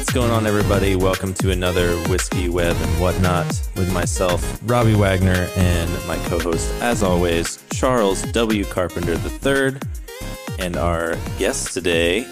[0.00, 0.96] What's going on, everybody?
[0.96, 6.72] Welcome to another Whiskey Web and Whatnot with myself, Robbie Wagner, and my co host,
[6.80, 8.64] as always, Charles W.
[8.64, 9.78] Carpenter III,
[10.58, 12.26] and our guest today,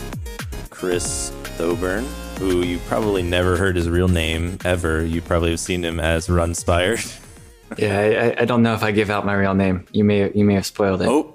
[0.70, 2.06] Chris Thoburn,
[2.38, 5.04] who you probably never heard his real name ever.
[5.04, 7.04] You probably have seen him as Runspired.
[7.76, 9.84] Yeah, I, I don't know if I give out my real name.
[9.92, 11.08] You may you may have spoiled it.
[11.08, 11.34] Oh,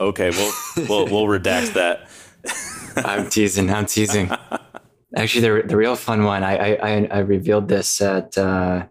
[0.00, 0.30] okay.
[0.30, 0.52] Well,
[0.88, 2.08] we'll, we'll redact that.
[3.04, 3.70] I'm teasing.
[3.70, 4.30] I'm teasing.
[5.16, 6.44] Actually, the the real fun one.
[6.44, 8.86] I I, I revealed this at uh,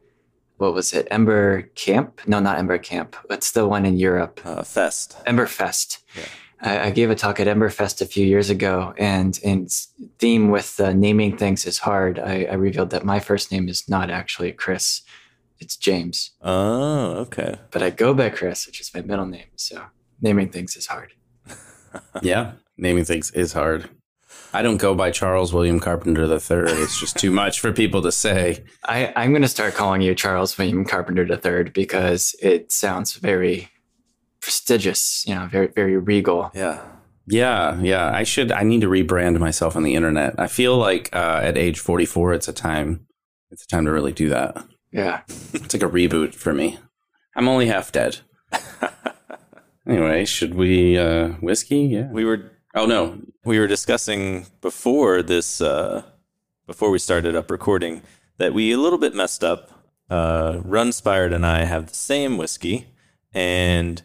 [0.57, 1.07] what was it?
[1.11, 2.21] Ember Camp?
[2.27, 3.15] No, not Ember Camp.
[3.27, 4.41] What's the one in Europe?
[4.43, 5.17] Uh, Fest.
[5.25, 5.99] Ember Fest.
[6.15, 6.23] Yeah.
[6.61, 9.67] I, I, gave a talk at Ember Fest a few years ago, and in
[10.19, 12.17] theme with uh, naming things is hard.
[12.17, 15.01] I, I revealed that my first name is not actually Chris.
[15.59, 16.31] It's James.
[16.41, 17.59] Oh, okay.
[17.71, 19.47] But I go by Chris, which is my middle name.
[19.55, 19.83] So
[20.21, 21.13] naming things is hard.
[22.21, 23.89] yeah, naming things is hard.
[24.55, 26.81] I don't go by Charles William Carpenter III.
[26.81, 28.63] It's just too much for people to say.
[28.85, 33.69] I, I'm going to start calling you Charles William Carpenter III because it sounds very
[34.39, 36.51] prestigious, you know, very, very regal.
[36.55, 36.81] Yeah.
[37.27, 38.09] Yeah, yeah.
[38.13, 38.49] I should.
[38.53, 40.35] I need to rebrand myself on the internet.
[40.39, 43.07] I feel like uh, at age 44, it's a time.
[43.51, 44.63] It's a time to really do that.
[44.91, 46.79] Yeah, it's like a reboot for me.
[47.35, 48.19] I'm only half dead.
[49.87, 51.79] anyway, should we uh, whiskey?
[51.79, 56.03] Yeah, we were Oh no, we were discussing before this, uh,
[56.67, 58.01] before we started up recording,
[58.37, 59.71] that we a little bit messed up.
[60.09, 62.87] Uh, Runspired and I have the same whiskey,
[63.33, 64.03] and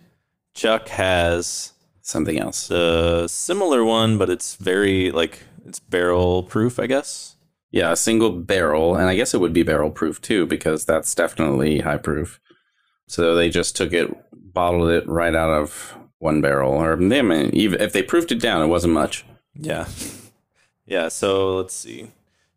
[0.55, 6.87] Chuck has something else, a similar one, but it's very like it's barrel proof, I
[6.87, 7.35] guess.
[7.73, 11.13] Yeah, a single barrel, and I guess it would be barrel proof too because that's
[11.13, 12.39] definitely high proof.
[13.09, 17.23] So they just took it, bottled it right out of one barrel, or they, I
[17.23, 19.25] mean, even if they proofed it down, it wasn't much.
[19.55, 19.89] Yeah,
[20.86, 21.08] yeah.
[21.08, 22.13] So let's see.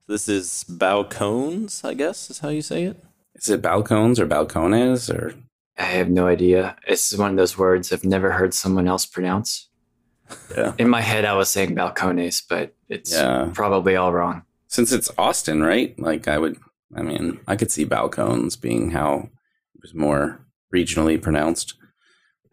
[0.07, 3.03] This is balcones, I guess is how you say it.
[3.35, 5.34] Is it balcones or balcones or?
[5.78, 6.75] I have no idea.
[6.85, 9.69] It's one of those words I've never heard someone else pronounce.
[10.56, 10.73] Yeah.
[10.78, 13.50] In my head, I was saying balcones, but it's yeah.
[13.53, 14.44] probably all wrong.
[14.68, 15.97] Since it's Austin, right?
[16.00, 16.57] Like I would,
[16.96, 19.29] I mean, I could see balcones being how
[19.73, 21.75] it was more regionally pronounced.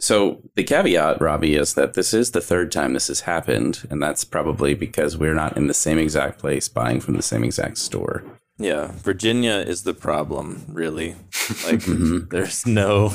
[0.01, 4.03] So the caveat, Robbie, is that this is the third time this has happened, and
[4.03, 7.77] that's probably because we're not in the same exact place buying from the same exact
[7.79, 8.25] store.
[8.57, 11.17] Yeah, Virginia is the problem, really.
[11.65, 12.29] Like mm-hmm.
[12.29, 13.13] there's no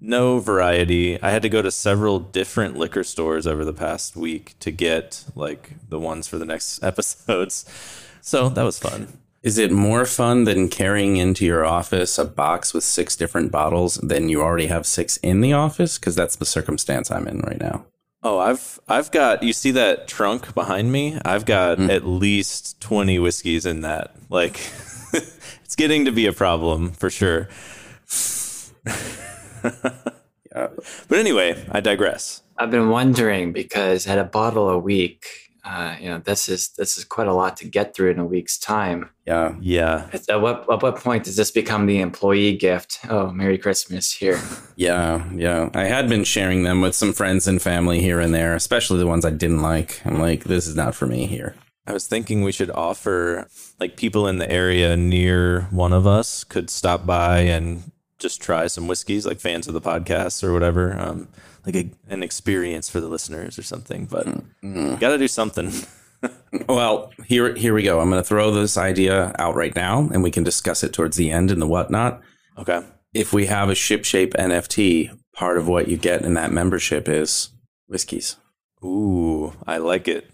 [0.00, 1.20] no variety.
[1.22, 5.24] I had to go to several different liquor stores over the past week to get
[5.34, 7.64] like the ones for the next episodes.
[8.20, 9.18] So that was fun.
[9.42, 13.94] Is it more fun than carrying into your office a box with six different bottles
[13.96, 15.96] than you already have six in the office?
[15.96, 17.86] Because that's the circumstance I'm in right now.
[18.22, 21.20] Oh, I've I've got you see that trunk behind me?
[21.24, 21.88] I've got mm.
[21.88, 24.12] at least 20 whiskeys in that.
[24.28, 24.60] Like
[25.12, 27.48] it's getting to be a problem for sure.
[29.64, 30.68] yeah.
[31.08, 32.42] But anyway, I digress.
[32.56, 36.96] I've been wondering because at a bottle a week, uh, you know, this is this
[36.96, 39.10] is quite a lot to get through in a week's time.
[39.26, 40.08] Yeah, yeah.
[40.12, 43.00] At, what at what point does this become the employee gift?
[43.10, 44.40] Oh, Merry Christmas here.
[44.76, 45.68] yeah, yeah.
[45.74, 49.06] I had been sharing them with some friends and family here and there, especially the
[49.06, 50.00] ones I didn't like.
[50.06, 51.54] I'm like, this is not for me here.
[51.86, 53.46] I was thinking we should offer
[53.78, 58.68] like people in the area near one of us could stop by and just try
[58.68, 60.98] some whiskeys, like fans of the podcast or whatever.
[60.98, 61.28] Um,
[61.68, 64.06] like a, an experience for the listeners or something.
[64.06, 64.96] But mm-hmm.
[64.96, 65.70] got to do something.
[66.68, 68.00] well, here here we go.
[68.00, 71.16] I'm going to throw this idea out right now, and we can discuss it towards
[71.16, 72.22] the end and the whatnot.
[72.56, 72.82] Okay.
[73.12, 77.08] If we have a ship shape NFT, part of what you get in that membership
[77.08, 77.50] is
[77.86, 78.36] whiskeys.
[78.82, 80.30] Ooh, I like it.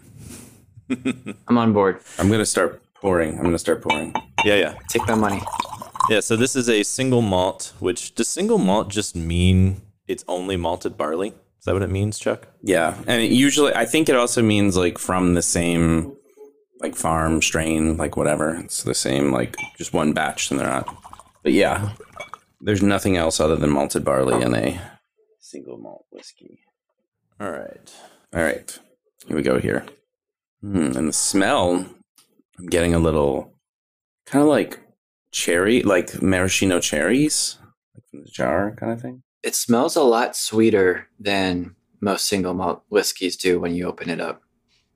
[1.47, 1.99] I'm on board.
[2.17, 3.35] I'm going to start pouring.
[3.35, 4.13] I'm going to start pouring.
[4.43, 4.75] Yeah, yeah.
[4.89, 5.41] Take my money.
[6.09, 10.57] Yeah, so this is a single malt, which does single malt just mean it's only
[10.57, 11.29] malted barley.
[11.29, 12.47] Is that what it means, Chuck?
[12.61, 16.15] Yeah, and usually I think it also means like from the same
[16.79, 18.55] like farm strain, like whatever.
[18.57, 20.95] It's the same like just one batch, and they're not.
[21.41, 21.93] But yeah,
[22.61, 24.79] there's nothing else other than malted barley in a
[25.39, 26.59] single malt whiskey.
[27.39, 27.91] All right,
[28.33, 28.79] all right.
[29.27, 29.59] Here we go.
[29.59, 29.85] Here,
[30.63, 31.85] mm, and the smell.
[32.57, 33.53] I'm getting a little
[34.27, 34.79] kind of like
[35.31, 37.57] cherry, like maraschino cherries,
[37.95, 42.55] like from the jar kind of thing it smells a lot sweeter than most single
[42.55, 44.41] malt whiskeys do when you open it up.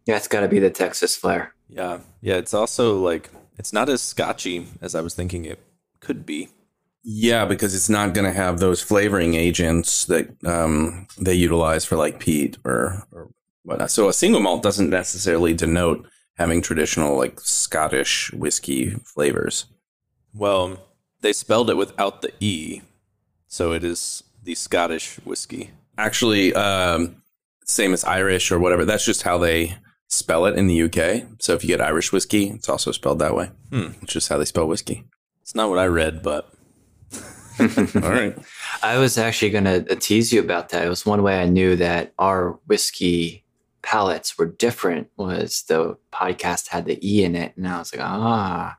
[0.06, 1.54] Yeah, it's got to be the Texas flair.
[1.70, 2.00] Yeah.
[2.22, 2.36] Yeah.
[2.36, 3.30] It's also like,
[3.60, 5.60] it's not as scotchy as I was thinking it
[6.00, 6.50] could be.
[7.04, 11.96] Yeah, because it's not going to have those flavoring agents that um, they utilize for
[11.96, 13.30] like peat or, or
[13.64, 13.92] whatnot.
[13.92, 16.08] So a single malt doesn't necessarily denote
[16.38, 19.66] having traditional like Scottish whiskey flavors.
[20.34, 20.80] Well,
[21.22, 22.82] they spelled it without the E,
[23.48, 25.72] so it is the Scottish whiskey.
[25.98, 27.22] Actually, um,
[27.66, 28.86] same as Irish or whatever.
[28.86, 29.76] That's just how they
[30.08, 31.28] spell it in the UK.
[31.40, 33.52] So if you get Irish whiskey, it's also spelled that way.
[33.72, 33.90] Hmm.
[34.02, 35.06] It's just how they spell whiskey.
[35.42, 36.54] It's not what I read, but
[37.60, 38.38] All right.
[38.82, 40.86] I was actually going to tease you about that.
[40.86, 43.44] It was one way I knew that our whiskey
[43.82, 47.56] palates were different was the podcast had the E in it.
[47.58, 48.78] And I was like, ah,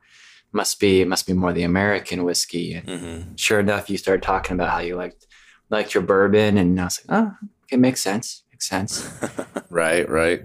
[0.51, 2.73] must be, must be more the American whiskey.
[2.73, 3.39] And mhm.
[3.39, 5.27] sure enough, you started talking about how you liked,
[5.71, 6.57] liked your bourbon.
[6.57, 8.43] And I was like, oh, it makes sense.
[8.51, 9.09] Makes sense.
[9.69, 10.43] Right, right.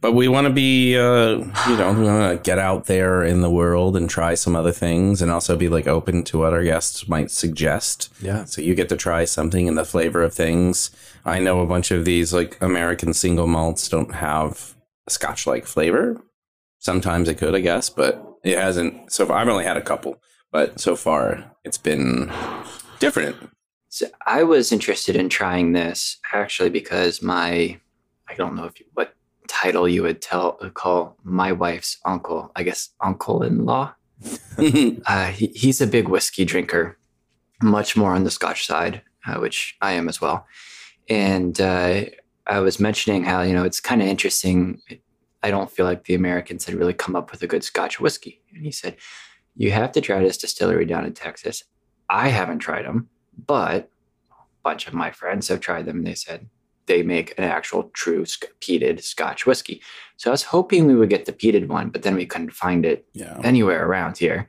[0.00, 1.30] But we want to be, uh,
[1.68, 4.70] you know, we want to get out there in the world and try some other
[4.70, 8.12] things and also be like open to what our guests might suggest.
[8.20, 10.92] yeah, So you get to try something in the flavor of things.
[11.24, 14.76] I know a bunch of these like American single malts don't have
[15.08, 16.20] scotch like flavor.
[16.78, 19.12] Sometimes it could, I guess, but it hasn't.
[19.12, 20.20] So far, I've only had a couple,
[20.52, 22.30] but so far it's been
[23.00, 23.36] different.
[23.92, 27.78] So I was interested in trying this actually because my,
[28.26, 29.14] I don't know if you, what
[29.48, 32.50] title you would tell call my wife's uncle.
[32.56, 33.94] I guess uncle-in-law.
[35.06, 36.96] Uh, he, he's a big whiskey drinker,
[37.60, 40.46] much more on the Scotch side, uh, which I am as well.
[41.08, 42.04] And uh,
[42.46, 44.80] I was mentioning how you know it's kind of interesting.
[45.42, 48.40] I don't feel like the Americans had really come up with a good Scotch whiskey.
[48.54, 48.96] And he said,
[49.56, 51.64] "You have to try this distillery down in Texas.
[52.08, 53.08] I haven't tried them,
[53.46, 53.90] but
[54.30, 56.48] a bunch of my friends have tried them, and they said
[56.86, 59.80] they make an actual true sc- peated Scotch whiskey.
[60.16, 62.84] So I was hoping we would get the peated one, but then we couldn't find
[62.84, 63.38] it yeah.
[63.44, 64.48] anywhere around here.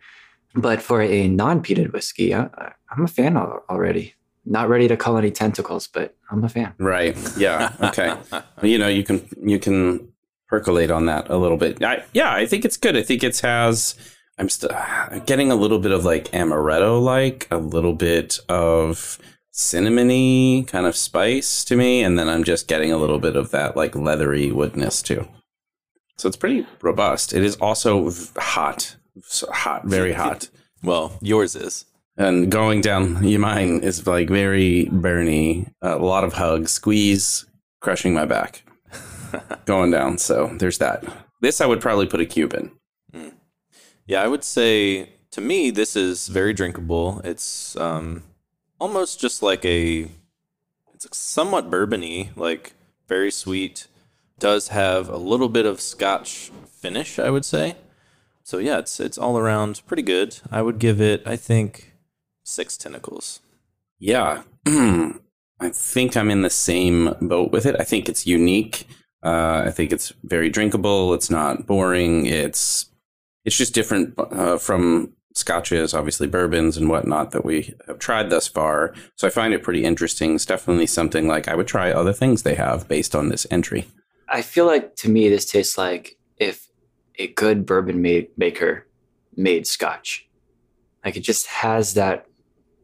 [0.56, 4.14] But for a non-peated whiskey, I, I- I'm a fan al- already.
[4.46, 6.74] Not ready to call any tentacles, but I'm a fan.
[6.78, 7.18] Right.
[7.38, 7.72] Yeah.
[7.82, 8.14] Okay.
[8.62, 10.10] you know, you can you can
[10.48, 11.82] percolate on that a little bit.
[11.82, 12.96] I, yeah, I think it's good.
[12.98, 13.96] I think it has.
[14.38, 14.72] I'm still
[15.26, 19.20] getting a little bit of like amaretto, like a little bit of
[19.54, 23.52] cinnamony kind of spice to me, and then I'm just getting a little bit of
[23.52, 25.28] that like leathery woodness too.
[26.18, 27.34] So it's pretty robust.
[27.34, 30.50] It is also hot, So hot, very hot.
[30.84, 31.86] well, yours is.
[32.16, 35.72] And going down, mine is like very burny.
[35.82, 37.46] A lot of hugs, squeeze,
[37.82, 38.64] crushing my back.
[39.66, 40.20] going down.
[40.20, 41.04] So there's that.
[41.42, 42.72] This I would probably put a cube in.
[44.06, 47.22] Yeah, I would say to me this is very drinkable.
[47.24, 48.24] It's um,
[48.80, 50.08] almost just like a
[50.94, 52.74] it's somewhat bourbony, like
[53.08, 53.88] very sweet.
[54.40, 57.76] Does have a little bit of Scotch finish, I would say.
[58.44, 60.40] So yeah, it's it's all around pretty good.
[60.52, 61.94] I would give it, I think,
[62.44, 63.40] six tentacles.
[64.00, 64.44] Yeah.
[64.66, 67.78] I think I'm in the same boat with it.
[67.80, 68.86] I think it's unique.
[69.24, 71.14] Uh, I think it's very drinkable.
[71.14, 72.26] It's not boring.
[72.26, 72.88] It's
[73.46, 78.48] it's just different uh, from scotches, obviously bourbons and whatnot that we have tried thus
[78.48, 78.94] far.
[79.16, 80.36] So I find it pretty interesting.
[80.36, 83.88] It's definitely something like I would try other things they have based on this entry.
[84.30, 86.68] I feel like to me this tastes like if
[87.18, 88.88] a good bourbon made, maker
[89.36, 90.28] made Scotch.
[91.04, 92.28] Like it just has that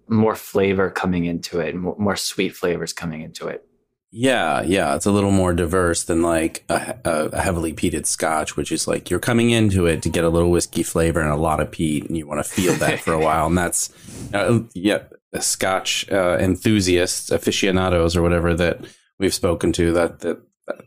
[0.08, 3.66] more flavor coming into it, more, more sweet flavors coming into it.
[4.12, 8.72] Yeah, yeah, it's a little more diverse than like a, a, heavily peated Scotch, which
[8.72, 11.60] is like you're coming into it to get a little whiskey flavor and a lot
[11.60, 13.46] of peat, and you want to feel that for a while.
[13.46, 13.94] And that's
[14.34, 15.04] uh, yeah,
[15.40, 18.82] Scotch uh, enthusiasts, aficionados, or whatever that
[19.20, 19.92] we've spoken to.
[19.92, 20.40] That that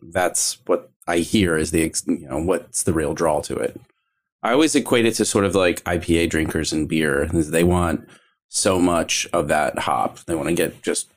[0.03, 3.81] that's what I hear is the you know what's the real draw to it.
[4.43, 7.27] I always equate it to sort of like IPA drinkers and beer.
[7.27, 8.09] They want
[8.49, 10.19] so much of that hop.
[10.25, 11.09] They want to get just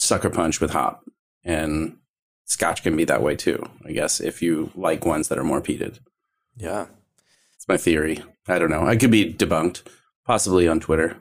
[0.00, 1.04] sucker punch with hop
[1.44, 1.96] and
[2.44, 5.60] scotch can be that way too i guess if you like ones that are more
[5.60, 5.98] peated
[6.56, 6.86] Yeah.
[7.54, 9.82] it's my theory i don't know i could be debunked
[10.26, 11.16] possibly on twitter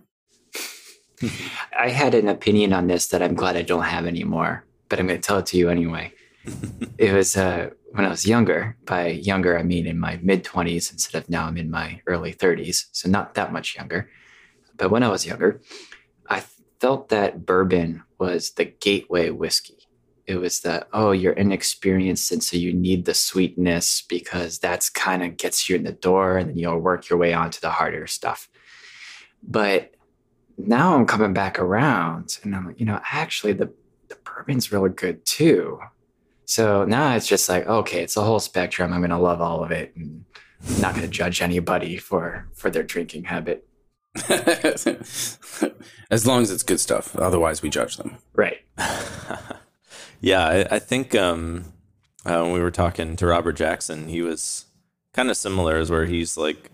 [1.77, 5.07] I had an opinion on this that I'm glad I don't have anymore, but I'm
[5.07, 6.11] going to tell it to you anyway.
[6.97, 8.75] it was uh, when I was younger.
[8.85, 12.33] By younger, I mean in my mid 20s instead of now I'm in my early
[12.33, 12.85] 30s.
[12.91, 14.09] So not that much younger.
[14.77, 15.61] But when I was younger,
[16.27, 16.43] I
[16.79, 19.77] felt that bourbon was the gateway whiskey.
[20.31, 22.31] It was the, oh, you're inexperienced.
[22.31, 26.37] And so you need the sweetness because that's kind of gets you in the door
[26.37, 28.49] and then you'll work your way on to the harder stuff.
[29.43, 29.93] But
[30.57, 33.71] now I'm coming back around and I'm like, you know, actually the,
[34.07, 35.79] the bourbon's really good too.
[36.45, 38.93] So now it's just like, okay, it's a whole spectrum.
[38.93, 40.25] I'm going to love all of it and
[40.67, 43.67] I'm not going to judge anybody for for their drinking habit.
[46.11, 48.57] as long as it's good stuff otherwise we judge them Right.
[50.21, 51.73] yeah, I, I think um,
[52.25, 54.65] uh, when we were talking to Robert Jackson, he was
[55.13, 56.69] kind of similar is where he's like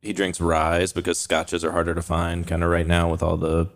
[0.00, 3.36] he drinks ryes because scotches are harder to find kind of right now with all
[3.36, 3.68] the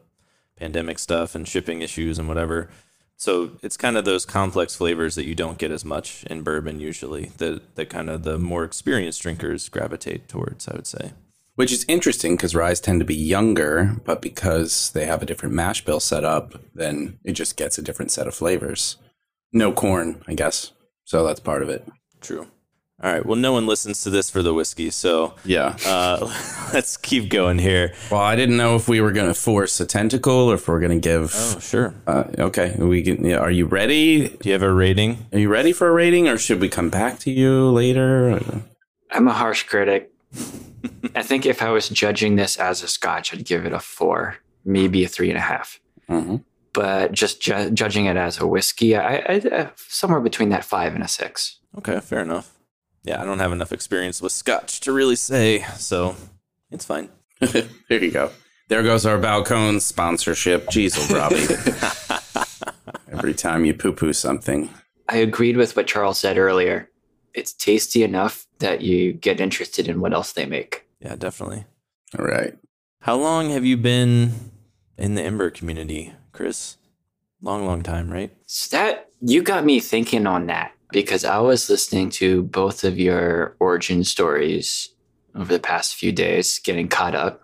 [0.57, 2.71] pandemic stuff and shipping issues and whatever.
[3.17, 6.81] So it's kind of those complex flavors that you don't get as much in bourbon
[6.81, 11.13] usually that that kind of the more experienced drinkers gravitate towards, I would say.
[11.57, 15.55] Which is interesting because ryes tend to be younger, but because they have a different
[15.55, 18.99] mash bill set up, then it just gets a different set of flavors.
[19.53, 20.73] No corn, I guess.
[21.05, 21.87] So that's part of it.
[22.21, 22.47] True.
[23.03, 23.25] All right.
[23.27, 25.77] Well, no one listens to this for the whiskey, so Yeah.
[25.87, 26.19] uh,
[26.73, 27.93] let's keep going here.
[28.11, 30.81] Well, I didn't know if we were going to force a tentacle or if we're
[30.81, 31.31] going to give.
[31.37, 31.95] Oh, sure.
[32.07, 33.23] Uh, okay, we can.
[33.25, 34.29] Yeah, are you ready?
[34.31, 35.27] Do you have a rating?
[35.33, 38.41] Are you ready for a rating, or should we come back to you later?
[39.11, 40.11] I'm a harsh critic.
[41.15, 44.37] I think if I was judging this as a scotch, I'd give it a four,
[44.65, 45.81] maybe a three and a half.
[46.09, 46.45] Mhm.
[46.77, 50.95] But just ju- judging it as a whiskey, I, I, I somewhere between that five
[50.95, 51.59] and a six.
[51.79, 52.53] Okay, fair enough.
[53.03, 56.17] Yeah, I don't have enough experience with scotch to really say, so
[56.71, 57.09] it's fine.
[57.41, 58.31] there you go.
[58.69, 60.67] There goes our Balcone sponsorship.
[60.67, 61.47] Jeez, oh, Robbie.
[63.11, 64.69] Every time you poo poo something.
[65.09, 66.91] I agreed with what Charles said earlier.
[67.33, 70.87] It's tasty enough that you get interested in what else they make.
[71.01, 71.65] Yeah, definitely.
[72.19, 72.55] All right.
[73.01, 74.53] How long have you been
[74.99, 76.77] in the Ember community, Chris?
[77.43, 78.31] Long, long time, right?
[78.47, 82.99] So that you got me thinking on that because I was listening to both of
[82.99, 84.91] your origin stories
[85.35, 87.43] over the past few days, getting caught up.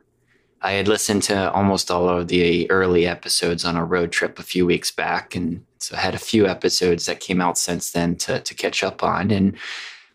[0.61, 4.45] I had listened to almost all of the early episodes on a road trip a
[4.45, 8.17] few weeks back, and so I had a few episodes that came out since then
[8.17, 9.31] to to catch up on.
[9.31, 9.57] And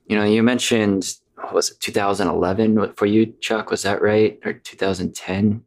[0.05, 3.69] you know, you mentioned what was it 2011 for you, Chuck?
[3.69, 5.63] Was that right, or 2010,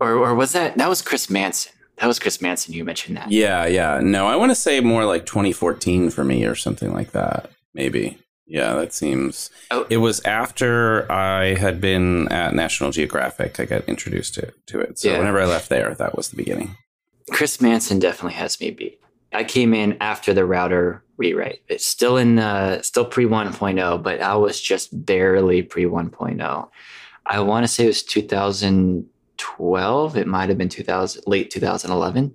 [0.00, 1.75] or or was that that was Chris Manson?
[1.98, 2.74] That was Chris Manson.
[2.74, 3.30] You mentioned that.
[3.30, 4.00] Yeah, yeah.
[4.02, 7.50] No, I want to say more like 2014 for me or something like that.
[7.74, 8.18] Maybe.
[8.46, 9.50] Yeah, that seems.
[9.70, 9.86] Oh.
[9.90, 13.58] It was after I had been at National Geographic.
[13.58, 14.98] I got introduced to, to it.
[14.98, 15.18] So Yeah.
[15.18, 16.76] whenever I left there, that was the beginning.
[17.32, 19.00] Chris Manson definitely has me beat.
[19.32, 21.60] I came in after the router rewrite.
[21.68, 26.68] It's still in uh, still pre 1.0, but I was just barely pre 1.0.
[27.26, 28.02] I want to say it was
[29.36, 30.16] 2012.
[30.16, 32.34] It might have been 2000 late 2011.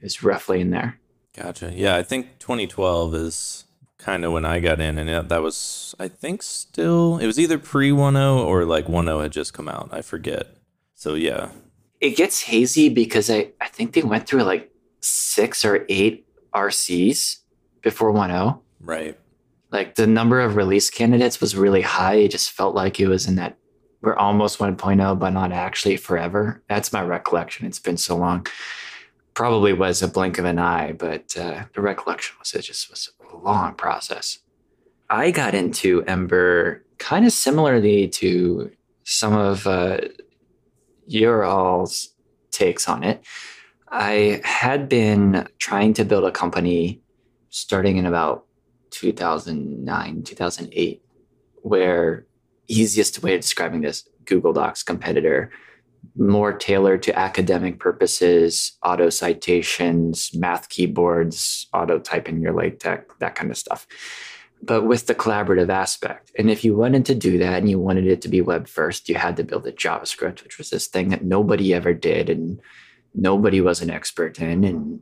[0.00, 0.98] It's roughly in there.
[1.36, 1.72] Gotcha.
[1.74, 3.64] Yeah, I think 2012 is
[3.98, 7.38] kind of when I got in, and it, that was, I think, still, it was
[7.38, 9.88] either pre 1.0 or like 1.0 had just come out.
[9.92, 10.56] I forget.
[10.94, 11.50] So, yeah.
[12.00, 17.38] It gets hazy because I, I think they went through like six or eight RCs
[17.82, 18.60] before 1.0.
[18.80, 19.18] Right.
[19.72, 22.14] like the number of release candidates was really high.
[22.14, 23.57] It just felt like it was in that
[24.00, 26.62] we're almost 1.0, but not actually forever.
[26.68, 27.66] That's my recollection.
[27.66, 28.46] It's been so long.
[29.34, 33.10] Probably was a blink of an eye, but uh, the recollection was it just was
[33.32, 34.38] a long process.
[35.10, 38.70] I got into Ember kind of similarly to
[39.04, 39.98] some of uh,
[41.06, 42.14] your all's
[42.50, 43.24] takes on it.
[43.90, 47.00] I had been trying to build a company
[47.48, 48.44] starting in about
[48.90, 51.02] 2009, 2008,
[51.62, 52.26] where
[52.68, 55.50] easiest way of describing this Google Docs competitor,
[56.16, 63.34] more tailored to academic purposes, auto citations, math keyboards, auto type in your LaTeX, that
[63.34, 63.86] kind of stuff.
[64.60, 66.32] But with the collaborative aspect.
[66.36, 69.08] And if you wanted to do that and you wanted it to be web first,
[69.08, 72.60] you had to build a JavaScript, which was this thing that nobody ever did and
[73.14, 74.64] nobody was an expert in.
[74.64, 75.00] And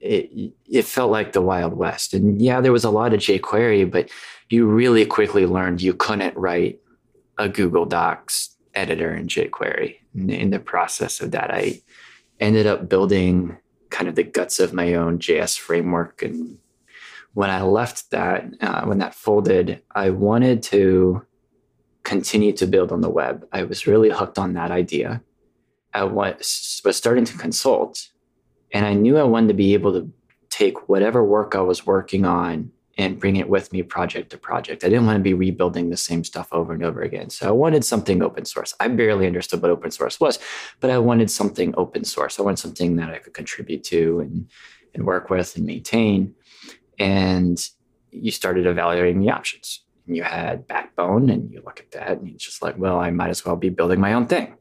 [0.00, 2.12] it it felt like the Wild West.
[2.12, 4.10] And yeah, there was a lot of jQuery, but
[4.48, 6.80] you really quickly learned you couldn't write
[7.38, 9.96] a Google Docs editor and jQuery.
[10.14, 11.80] In, the process of that, I
[12.40, 13.56] ended up building
[13.90, 16.22] kind of the guts of my own JS framework.
[16.22, 16.58] And
[17.34, 21.24] when I left that, uh, when that folded, I wanted to
[22.02, 23.46] continue to build on the web.
[23.52, 25.22] I was really hooked on that idea.
[25.94, 28.08] I was, was starting to consult
[28.72, 30.10] and I knew I wanted to be able to
[30.50, 34.82] take whatever work I was working on and bring it with me project to project.
[34.82, 37.30] I didn't want to be rebuilding the same stuff over and over again.
[37.30, 38.74] So I wanted something open source.
[38.80, 40.40] I barely understood what open source was,
[40.80, 42.40] but I wanted something open source.
[42.40, 44.50] I wanted something that I could contribute to and,
[44.94, 46.34] and work with and maintain.
[46.98, 47.56] And
[48.10, 49.84] you started evaluating the options.
[50.08, 53.10] And you had Backbone, and you look at that, and you're just like, well, I
[53.10, 54.54] might as well be building my own thing.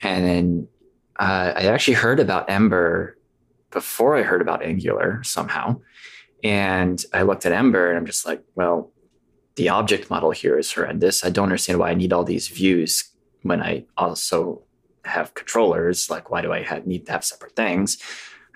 [0.00, 0.68] And then
[1.18, 3.18] uh, I actually heard about Ember
[3.70, 5.80] before I heard about Angular somehow.
[6.42, 8.92] And I looked at Ember and I'm just like, well,
[9.56, 11.24] the object model here is horrendous.
[11.24, 13.10] I don't understand why I need all these views
[13.42, 14.62] when I also
[15.04, 16.08] have controllers.
[16.08, 17.98] Like, why do I have, need to have separate things?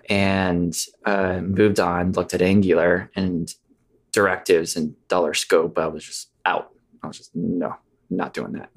[0.09, 3.53] And uh, moved on, looked at Angular and
[4.13, 5.79] directives and dollar scope.
[5.79, 6.71] I was just out.
[7.03, 7.75] I was just, no,
[8.11, 8.71] not doing that.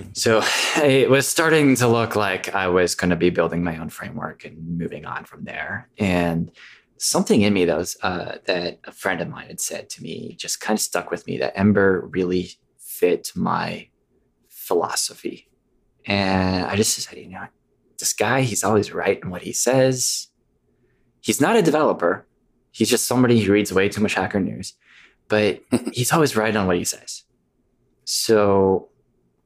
[0.14, 0.42] so
[0.82, 4.44] it was starting to look like I was going to be building my own framework
[4.44, 5.88] and moving on from there.
[5.98, 6.50] And
[6.98, 10.34] something in me that was uh, that a friend of mine had said to me
[10.38, 13.88] just kind of stuck with me that Ember really fit my
[14.48, 15.48] philosophy.
[16.06, 17.46] And I just said, you know,
[17.98, 20.28] this guy, he's always right in what he says.
[21.20, 22.26] He's not a developer.
[22.70, 24.74] He's just somebody who reads way too much hacker news,
[25.28, 25.60] but
[25.92, 27.24] he's always right on what he says.
[28.04, 28.88] So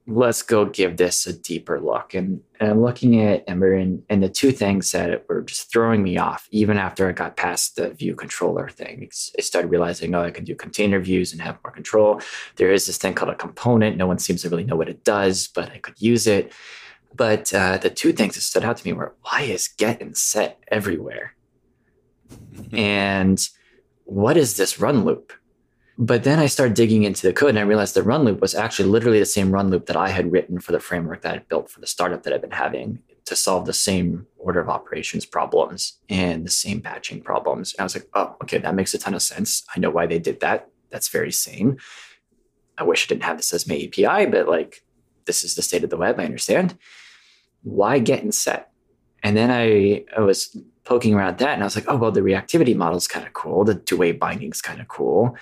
[0.06, 2.14] let's go give this a deeper look.
[2.14, 6.02] And, and I'm looking at Ember and, and the two things that were just throwing
[6.02, 9.08] me off, even after I got past the view controller thing.
[9.38, 12.20] I started realizing, oh, I can do container views and have more control.
[12.56, 13.96] There is this thing called a component.
[13.96, 16.52] No one seems to really know what it does, but I could use it.
[17.14, 20.16] But uh, the two things that stood out to me were why is get and
[20.16, 21.34] set everywhere?
[22.72, 23.40] and
[24.04, 25.32] what is this run loop?
[26.02, 28.54] But then I started digging into the code and I realized the run loop was
[28.54, 31.38] actually literally the same run loop that I had written for the framework that I
[31.40, 35.26] built for the startup that I've been having to solve the same order of operations
[35.26, 37.74] problems and the same patching problems.
[37.74, 39.62] And I was like, oh, okay, that makes a ton of sense.
[39.76, 40.70] I know why they did that.
[40.88, 41.78] That's very sane.
[42.78, 44.82] I wish I didn't have this as my API, but like
[45.26, 46.18] this is the state of the web.
[46.18, 46.78] I understand.
[47.62, 48.72] Why get and set?
[49.22, 52.22] And then I, I was poking around that and I was like, oh, well, the
[52.22, 53.64] reactivity model is kind of cool.
[53.64, 55.36] The two way binding is kind of cool.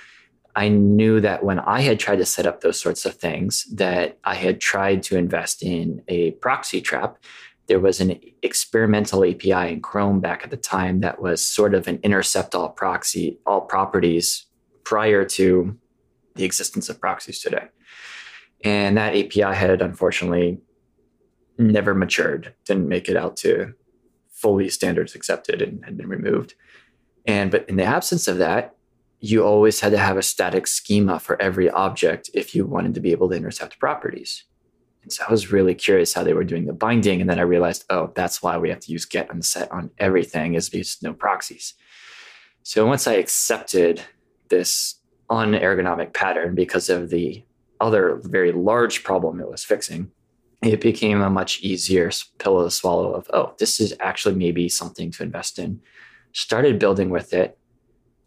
[0.56, 4.18] I knew that when I had tried to set up those sorts of things, that
[4.24, 7.18] I had tried to invest in a proxy trap.
[7.66, 11.86] There was an experimental API in Chrome back at the time that was sort of
[11.86, 14.46] an intercept all proxy, all properties
[14.84, 15.78] prior to
[16.34, 17.66] the existence of proxies today.
[18.64, 20.60] And that API had unfortunately
[21.58, 23.74] never matured, didn't make it out to
[24.30, 26.54] fully standards accepted and had been removed.
[27.26, 28.74] And but in the absence of that,
[29.20, 33.00] you always had to have a static schema for every object if you wanted to
[33.00, 34.44] be able to intercept properties.
[35.02, 37.20] And so I was really curious how they were doing the binding.
[37.20, 39.90] And then I realized, oh, that's why we have to use get and set on
[39.98, 41.74] everything is because no proxies.
[42.62, 44.02] So once I accepted
[44.50, 44.96] this
[45.30, 47.42] unergonomic pattern because of the
[47.80, 50.10] other very large problem it was fixing,
[50.62, 55.10] it became a much easier pill to swallow of, oh, this is actually maybe something
[55.12, 55.80] to invest in.
[56.32, 57.57] Started building with it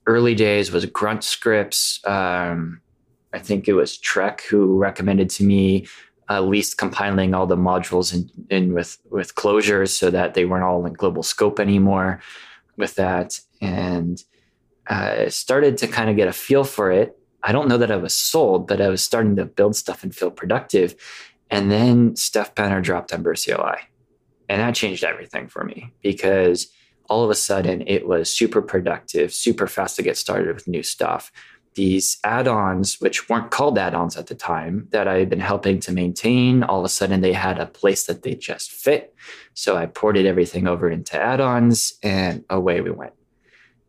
[0.05, 1.99] early days was Grunt Scripts.
[2.05, 2.81] Um,
[3.33, 5.87] I think it was Trek who recommended to me
[6.29, 10.63] at least compiling all the modules in, in with with closures so that they weren't
[10.63, 12.21] all in global scope anymore
[12.77, 13.39] with that.
[13.59, 14.23] And
[14.87, 17.17] uh, started to kind of get a feel for it.
[17.43, 20.15] I don't know that i was sold but i was starting to build stuff and
[20.15, 20.95] feel productive.
[21.49, 23.77] And then Stefan Penner dropped ember cli
[24.51, 26.67] and that changed everything for me because
[27.11, 30.81] all of a sudden it was super productive, super fast to get started with new
[30.81, 31.29] stuff.
[31.73, 35.41] These add ons, which weren't called add ons at the time, that I had been
[35.41, 39.13] helping to maintain, all of a sudden they had a place that they just fit.
[39.55, 43.13] So I ported everything over into add ons and away we went.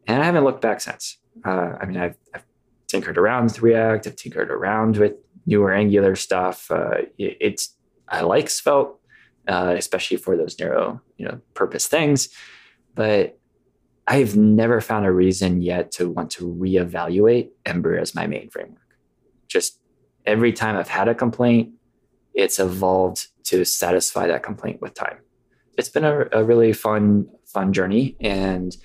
[0.08, 1.16] And I haven't looked back since.
[1.44, 2.44] Uh, I mean, I've, I've,
[2.88, 5.14] tinkered around with React, I've tinkered around with
[5.46, 6.70] newer Angular stuff.
[6.70, 7.74] Uh, it's
[8.06, 8.98] I like Svelte,
[9.48, 12.28] uh, especially for those narrow, you know, purpose things
[12.94, 13.38] but
[14.06, 18.80] I've never found a reason yet to want to reevaluate Ember as my main framework.
[19.48, 19.78] Just
[20.26, 21.74] every time I've had a complaint,
[22.34, 25.18] it's evolved to satisfy that complaint with time.
[25.78, 28.16] It's been a, a really fun, fun journey.
[28.20, 28.76] And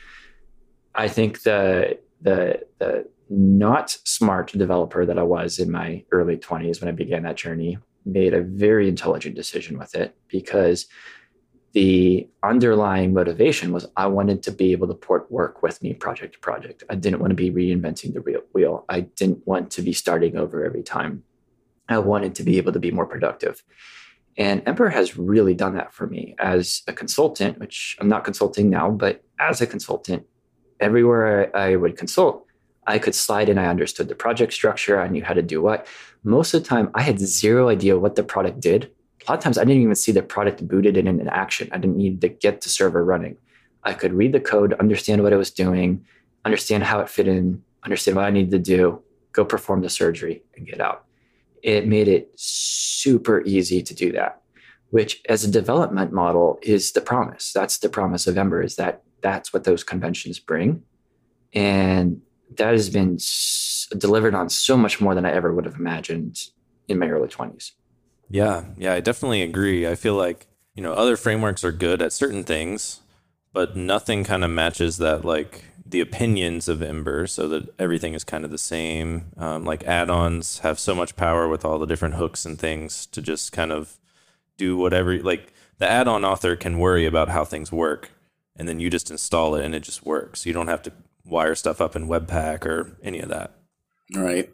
[0.96, 6.80] I think the the the not smart developer that I was in my early 20s
[6.80, 10.88] when I began that journey made a very intelligent decision with it because
[11.78, 16.34] the underlying motivation was I wanted to be able to port work with me project
[16.34, 16.84] to project.
[16.90, 18.84] I didn't want to be reinventing the wheel.
[18.90, 21.22] I didn't want to be starting over every time.
[21.88, 23.62] I wanted to be able to be more productive.
[24.40, 28.72] And Ember has really done that for me as a consultant, which I'm not consulting
[28.72, 30.26] now, but as a consultant,
[30.80, 32.48] everywhere I, I would consult,
[32.88, 33.60] I could slide in.
[33.60, 35.00] I understood the project structure.
[35.00, 35.86] I knew how to do what.
[36.24, 38.90] Most of the time, I had zero idea what the product did
[39.28, 41.70] a lot of times I didn't even see the product booted in an action.
[41.74, 43.38] I didn't need to get the server running.
[43.84, 46.06] I could read the code, understand what it was doing,
[46.46, 49.02] understand how it fit in, understand what I needed to do,
[49.34, 51.06] go perform the surgery and get out.
[51.62, 54.42] It made it super easy to do that,
[54.92, 57.52] which as a development model is the promise.
[57.52, 60.84] That's the promise of Ember is that that's what those conventions bring.
[61.54, 62.22] And
[62.56, 63.18] that has been
[63.98, 66.40] delivered on so much more than I ever would have imagined
[66.88, 67.72] in my early 20s.
[68.30, 69.88] Yeah, yeah, I definitely agree.
[69.88, 73.02] I feel like, you know, other frameworks are good at certain things,
[73.54, 78.24] but nothing kind of matches that like the opinions of Ember so that everything is
[78.26, 79.32] kind of the same.
[79.38, 83.22] Um, like add-ons have so much power with all the different hooks and things to
[83.22, 83.98] just kind of
[84.58, 85.18] do whatever.
[85.20, 88.12] Like the add-on author can worry about how things work,
[88.56, 90.46] and then you just install it and it just works.
[90.46, 90.92] You don't have to
[91.26, 93.54] wire stuff up in Webpack or any of that.
[94.14, 94.50] Right.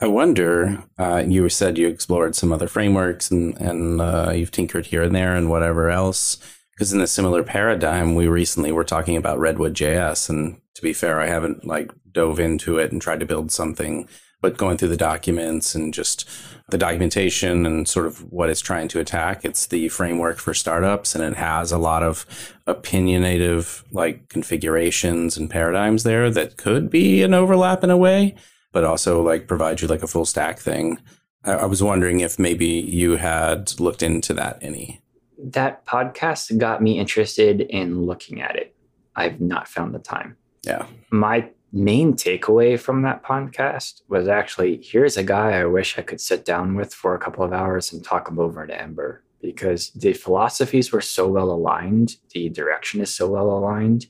[0.00, 0.82] I wonder.
[0.98, 5.14] Uh, you said you explored some other frameworks and and uh, you've tinkered here and
[5.14, 6.38] there and whatever else.
[6.72, 10.94] Because in a similar paradigm, we recently were talking about Redwood JS, and to be
[10.94, 14.08] fair, I haven't like dove into it and tried to build something,
[14.40, 16.26] but going through the documents and just
[16.70, 21.14] the documentation and sort of what it's trying to attack, it's the framework for startups,
[21.14, 22.24] and it has a lot of
[22.66, 28.34] opinionative like configurations and paradigms there that could be an overlap in a way
[28.72, 30.98] but also like provide you like a full stack thing.
[31.44, 35.00] I, I was wondering if maybe you had looked into that any.
[35.42, 38.74] That podcast got me interested in looking at it.
[39.16, 40.36] I've not found the time.
[40.62, 40.86] Yeah.
[41.10, 46.20] My main takeaway from that podcast was actually here's a guy I wish I could
[46.20, 49.90] sit down with for a couple of hours and talk him over to Ember because
[49.90, 54.06] the philosophies were so well aligned, the direction is so well aligned.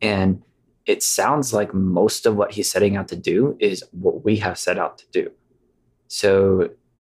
[0.00, 0.42] And
[0.86, 4.58] it sounds like most of what he's setting out to do is what we have
[4.58, 5.30] set out to do.
[6.08, 6.70] So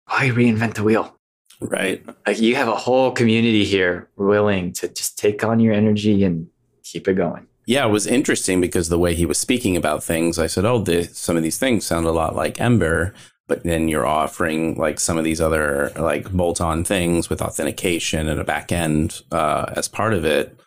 [0.05, 1.15] why reinvent the wheel?
[1.61, 2.03] Right.
[2.25, 6.47] Like you have a whole community here willing to just take on your energy and
[6.83, 7.47] keep it going.
[7.65, 10.79] Yeah, it was interesting because the way he was speaking about things, I said, "Oh,
[10.79, 13.13] the, some of these things sound a lot like Ember."
[13.47, 18.39] But then you're offering like some of these other like bolt-on things with authentication and
[18.39, 20.59] a back end uh, as part of it.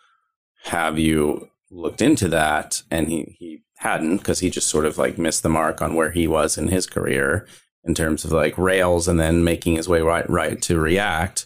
[0.65, 5.17] Have you looked into that and he, he hadn't because he just sort of like
[5.17, 7.45] missed the mark on where he was in his career
[7.83, 11.45] in terms of like Rails and then making his way right right to React.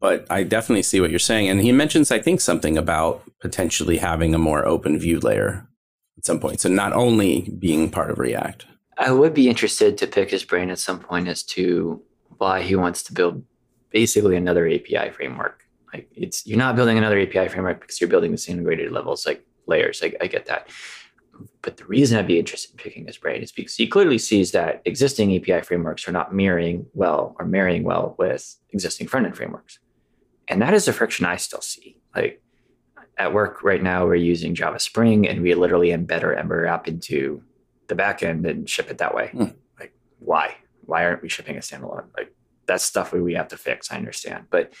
[0.00, 1.48] But I definitely see what you're saying.
[1.48, 5.68] And he mentions, I think, something about potentially having a more open view layer
[6.16, 6.60] at some point.
[6.60, 8.66] So not only being part of React.
[8.96, 12.02] I would be interested to pick his brain at some point as to
[12.38, 13.44] why he wants to build
[13.90, 15.64] basically another API framework.
[15.92, 19.26] Like it's you're not building another API framework because you're building this integrated levels.
[19.26, 20.02] Like layers.
[20.02, 20.68] I, I get that.
[21.62, 24.52] But the reason I'd be interested in picking his brain is because he clearly sees
[24.52, 29.36] that existing API frameworks are not mirroring well or marrying well with existing front end
[29.36, 29.78] frameworks.
[30.48, 31.96] And that is a friction I still see.
[32.14, 32.42] Like
[33.16, 36.88] at work right now, we're using Java Spring and we literally embed our Ember app
[36.88, 37.42] into
[37.86, 39.30] the backend and ship it that way.
[39.32, 39.54] Mm.
[39.78, 40.56] Like, why?
[40.86, 42.06] Why aren't we shipping a standalone?
[42.16, 42.34] Like,
[42.66, 43.92] that's stuff we, we have to fix.
[43.92, 44.46] I understand.
[44.50, 44.72] But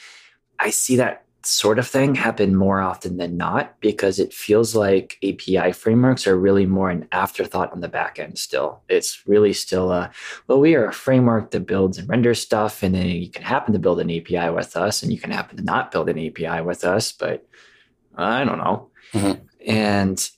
[0.58, 5.18] I see that sort of thing happen more often than not because it feels like
[5.22, 8.82] API frameworks are really more an afterthought on the back end still.
[8.88, 10.10] It's really still a,
[10.46, 13.72] well, we are a framework that builds and renders stuff, and then you can happen
[13.72, 16.62] to build an API with us, and you can happen to not build an API
[16.62, 17.46] with us, but
[18.16, 18.90] I don't know.
[19.12, 19.42] Mm-hmm.
[19.66, 20.30] And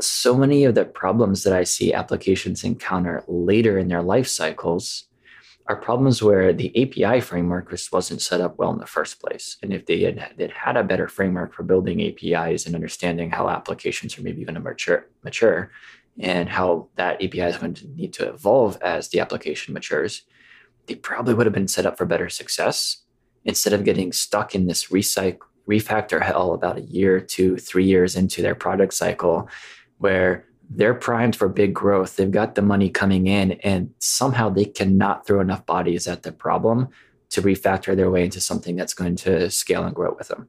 [0.00, 5.04] so many of the problems that I see applications encounter later in their life cycles
[5.72, 9.56] are problems where the API framework just wasn't set up well in the first place.
[9.62, 13.48] And if they had, they'd had a better framework for building APIs and understanding how
[13.48, 15.70] applications are maybe going to mature, mature
[16.18, 20.22] and how that API is going to need to evolve as the application matures,
[20.86, 22.98] they probably would have been set up for better success
[23.44, 28.14] instead of getting stuck in this recycle, refactor hell about a year, two, three years
[28.16, 29.48] into their product cycle
[29.98, 32.16] where they're primed for big growth.
[32.16, 36.32] They've got the money coming in, and somehow they cannot throw enough bodies at the
[36.32, 36.88] problem
[37.30, 40.48] to refactor their way into something that's going to scale and grow with them.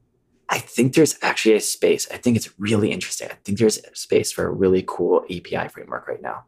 [0.49, 2.07] I think there's actually a space.
[2.11, 3.29] I think it's really interesting.
[3.31, 6.43] I think there's a space for a really cool API framework right now.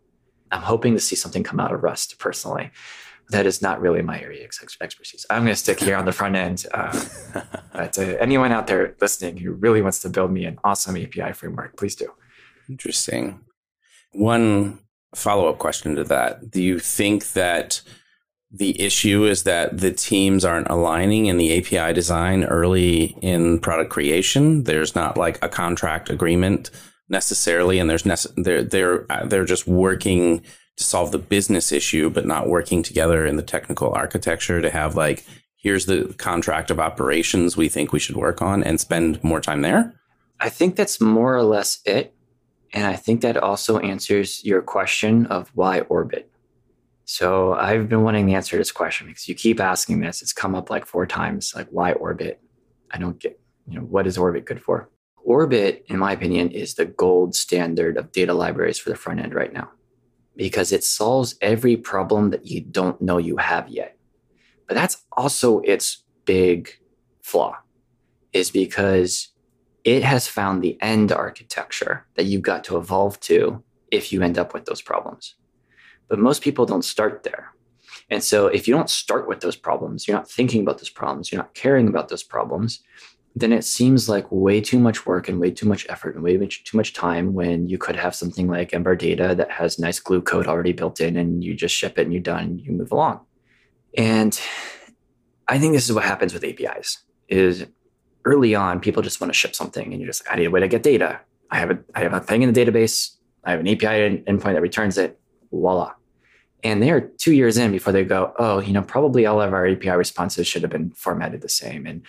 [0.51, 2.71] I'm hoping to see something come out of Rust personally.
[3.30, 4.51] That is not really my area of
[4.82, 5.25] expertise.
[5.30, 6.67] I'm going to stick here on the front end.
[6.71, 7.04] Uh,
[7.73, 11.34] but uh, anyone out there listening who really wants to build me an awesome API
[11.34, 12.13] framework, please do.
[12.69, 13.44] Interesting.
[14.15, 14.80] One
[15.13, 16.51] follow up question to that.
[16.51, 17.82] Do you think that
[18.51, 23.89] the issue is that the teams aren't aligning in the API design early in product
[23.89, 24.63] creation?
[24.63, 26.71] There's not like a contract agreement
[27.10, 28.04] necessarily, and there's
[28.38, 30.41] they're they're they're just working
[30.78, 34.95] to solve the business issue, but not working together in the technical architecture to have
[34.95, 35.25] like
[35.58, 39.62] here's the contract of operations we think we should work on and spend more time
[39.62, 39.93] there.
[40.39, 42.14] I think that's more or less it.
[42.76, 46.30] And I think that also answers your question of why orbit.
[47.06, 50.22] So I've been wanting to answer this question because you keep asking this.
[50.22, 52.42] It's come up like four times, like why orbit?
[52.92, 54.90] I don't get, you know, what is orbit good for?
[55.24, 59.34] Orbit, in my opinion, is the gold standard of data libraries for the front end
[59.34, 59.72] right now
[60.36, 63.98] because it solves every problem that you don't know you have yet.
[64.68, 66.70] But that's also its big
[67.22, 67.58] flaw,
[68.34, 69.30] is because
[69.86, 74.38] it has found the end architecture that you've got to evolve to if you end
[74.38, 75.36] up with those problems.
[76.10, 77.54] But most people don't start there.
[78.10, 81.32] And so if you don't start with those problems, you're not thinking about those problems,
[81.32, 82.84] you're not caring about those problems,
[83.36, 86.38] then it seems like way too much work and way too much effort and way
[86.38, 90.21] too much time when you could have something like Ember Data that has nice glue
[90.21, 92.91] code already built in and you just ship it and you're done and you move
[92.91, 93.19] along.
[93.98, 94.39] And
[95.48, 97.65] I think this is what happens with APIs is
[98.26, 100.52] early on, people just want to ship something and you're just like, I need a
[100.52, 101.20] way to get data.
[101.52, 103.16] I have a, I have a thing in the database.
[103.44, 105.20] I have an API endpoint that returns it.
[105.52, 105.94] Voila.
[106.64, 109.54] And they are two years in before they go, oh, you know, probably all of
[109.54, 111.86] our API responses should have been formatted the same.
[111.86, 112.02] And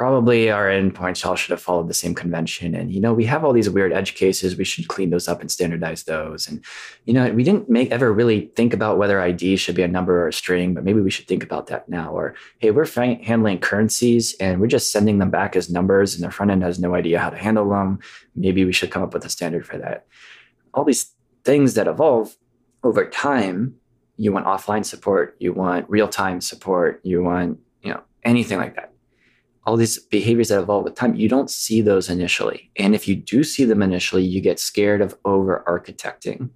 [0.00, 2.74] probably our endpoints all should have followed the same convention.
[2.74, 4.56] And, you know, we have all these weird edge cases.
[4.56, 6.48] We should clean those up and standardize those.
[6.48, 6.64] And,
[7.04, 10.22] you know, we didn't make ever really think about whether ID should be a number
[10.22, 12.12] or a string, but maybe we should think about that now.
[12.12, 16.30] Or, hey, we're handling currencies and we're just sending them back as numbers and the
[16.30, 17.98] front end has no idea how to handle them.
[18.34, 20.06] Maybe we should come up with a standard for that.
[20.72, 21.12] All these
[21.44, 22.38] things that evolve
[22.82, 23.74] over time.
[24.16, 28.76] You want offline support, you want real time support, you want, you know, anything like
[28.76, 28.89] that
[29.66, 32.70] all these behaviors that evolve with time, you don't see those initially.
[32.76, 36.50] And if you do see them initially, you get scared of over architecting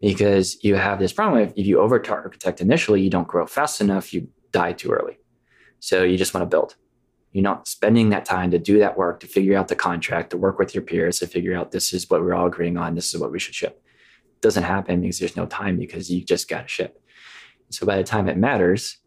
[0.00, 1.52] because you have this problem.
[1.56, 5.18] If you over architect initially, you don't grow fast enough, you die too early.
[5.78, 6.76] So you just want to build.
[7.32, 10.36] You're not spending that time to do that work, to figure out the contract, to
[10.36, 13.14] work with your peers, to figure out this is what we're all agreeing on, this
[13.14, 13.80] is what we should ship.
[14.34, 17.00] It doesn't happen because there's no time because you just got to ship.
[17.68, 18.98] So by the time it matters,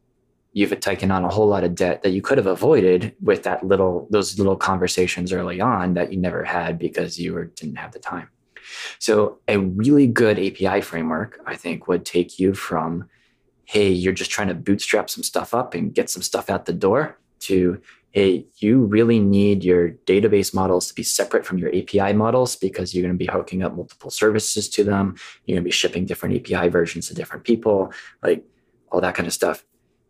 [0.53, 3.65] you've taken on a whole lot of debt that you could have avoided with that
[3.65, 7.91] little those little conversations early on that you never had because you were, didn't have
[7.91, 8.29] the time.
[8.99, 13.09] So a really good api framework i think would take you from
[13.65, 16.73] hey you're just trying to bootstrap some stuff up and get some stuff out the
[16.73, 22.13] door to hey you really need your database models to be separate from your api
[22.13, 25.15] models because you're going to be hooking up multiple services to them.
[25.45, 28.45] You're going to be shipping different api versions to different people like
[28.91, 29.65] all that kind of stuff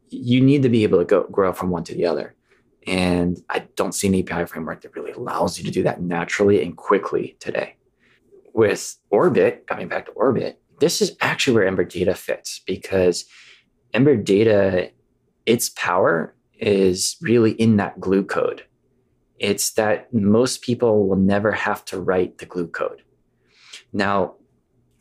[0.10, 2.36] you need to be able to go grow from one to the other.
[2.86, 6.62] And I don't see an API framework that really allows you to do that naturally
[6.62, 7.76] and quickly today.
[8.54, 13.26] With Orbit, coming back to Orbit, this is actually where Ember Data fits because
[13.94, 14.92] Ember Data,
[15.46, 18.66] its power is really in that glue code.
[19.40, 23.04] It's that most people will never have to write the glue code.
[23.92, 24.36] Now,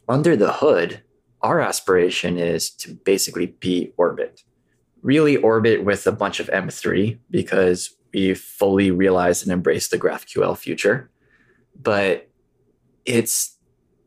[0.09, 1.03] under the hood,
[1.43, 4.43] our aspiration is to basically be Orbit
[5.03, 10.57] really orbit with a bunch of M3 because we fully realize and embrace the GraphQL
[10.57, 11.11] future.
[11.81, 12.29] But
[13.05, 13.57] it's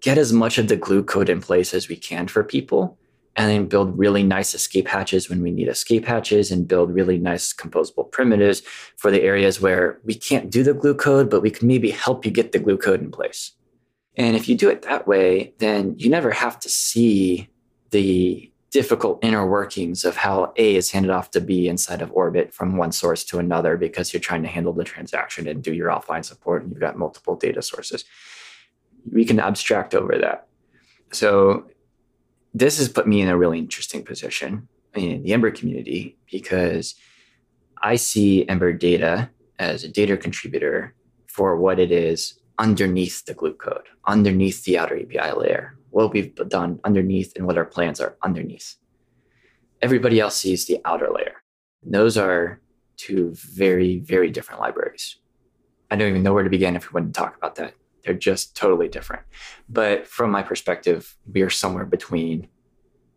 [0.01, 2.97] get as much of the glue code in place as we can for people
[3.35, 7.17] and then build really nice escape hatches when we need escape hatches and build really
[7.17, 8.61] nice composable primitives
[8.95, 12.25] for the areas where we can't do the glue code, but we can maybe help
[12.25, 13.51] you get the glue code in place.
[14.15, 17.49] And if you do it that way, then you never have to see
[17.89, 22.53] the difficult inner workings of how A is handed off to B inside of Orbit
[22.53, 25.89] from one source to another because you're trying to handle the transaction and do your
[25.89, 28.03] offline support and you've got multiple data sources.
[29.11, 30.47] We can abstract over that.
[31.11, 31.67] So
[32.53, 36.95] this has put me in a really interesting position in the Ember community because
[37.81, 40.95] I see Ember data as a data contributor
[41.27, 46.35] for what it is underneath the glue code, underneath the outer API layer, what we've
[46.49, 48.75] done underneath and what our plans are underneath.
[49.81, 51.35] Everybody else sees the outer layer.
[51.83, 52.59] And those are
[52.97, 55.15] two very, very different libraries.
[55.89, 57.75] I don't even know where to begin if we to talk about that.
[58.03, 59.23] They're just totally different.
[59.69, 62.49] But from my perspective, we are somewhere between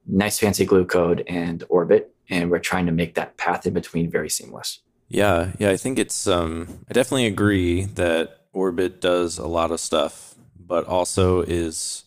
[0.06, 4.10] nice fancy glue code and orbit and we're trying to make that path in between
[4.10, 9.46] very seamless yeah yeah i think it's um i definitely agree that orbit does a
[9.46, 12.04] lot of stuff but also is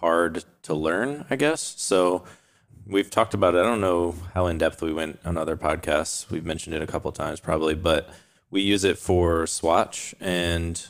[0.00, 1.74] hard to learn, I guess.
[1.78, 2.24] So
[2.86, 3.58] we've talked about it.
[3.58, 6.30] I don't know how in depth we went on other podcasts.
[6.30, 8.08] We've mentioned it a couple times probably, but
[8.50, 10.84] we use it for Swach and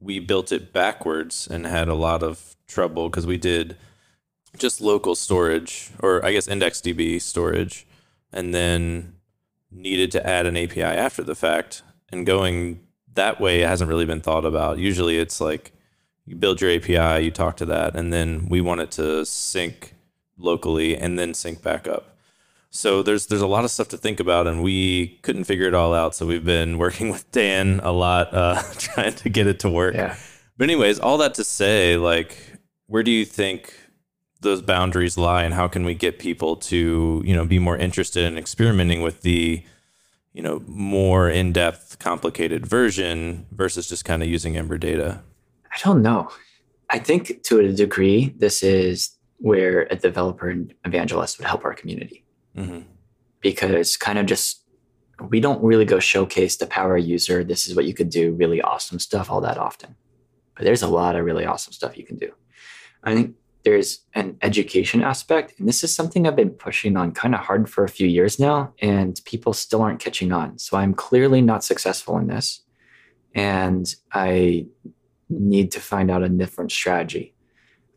[0.00, 3.76] we built it backwards and had a lot of trouble because we did
[4.56, 7.86] just local storage or I guess IndexedDB storage
[8.32, 9.14] and then
[9.70, 11.82] needed to add an API after the fact.
[12.10, 12.80] And going
[13.14, 14.78] that way hasn't really been thought about.
[14.78, 15.72] Usually it's like
[16.26, 19.94] you build your API, you talk to that, and then we want it to sync
[20.38, 22.16] locally and then sync back up.
[22.70, 25.74] So there's there's a lot of stuff to think about, and we couldn't figure it
[25.74, 26.14] all out.
[26.14, 29.94] So we've been working with Dan a lot, uh, trying to get it to work.
[29.94, 30.16] Yeah.
[30.56, 32.36] But anyways, all that to say, like,
[32.86, 33.74] where do you think
[34.40, 38.24] those boundaries lie, and how can we get people to you know be more interested
[38.24, 39.64] in experimenting with the
[40.32, 45.22] you know, more in-depth, complicated version versus just kind of using Ember data?
[45.72, 46.28] I don't know.
[46.90, 51.74] I think to a degree, this is where a developer and evangelist would help our
[51.74, 52.24] community.
[52.56, 52.80] Mm-hmm.
[53.40, 54.62] Because kind of just,
[55.28, 57.42] we don't really go showcase the power user.
[57.42, 59.96] This is what you could do, really awesome stuff all that often.
[60.54, 62.32] But there's a lot of really awesome stuff you can do.
[63.02, 65.58] I think there's an education aspect.
[65.58, 68.38] And this is something I've been pushing on kind of hard for a few years
[68.38, 70.58] now, and people still aren't catching on.
[70.58, 72.62] So I'm clearly not successful in this.
[73.34, 74.66] And I
[75.40, 77.34] need to find out a different strategy.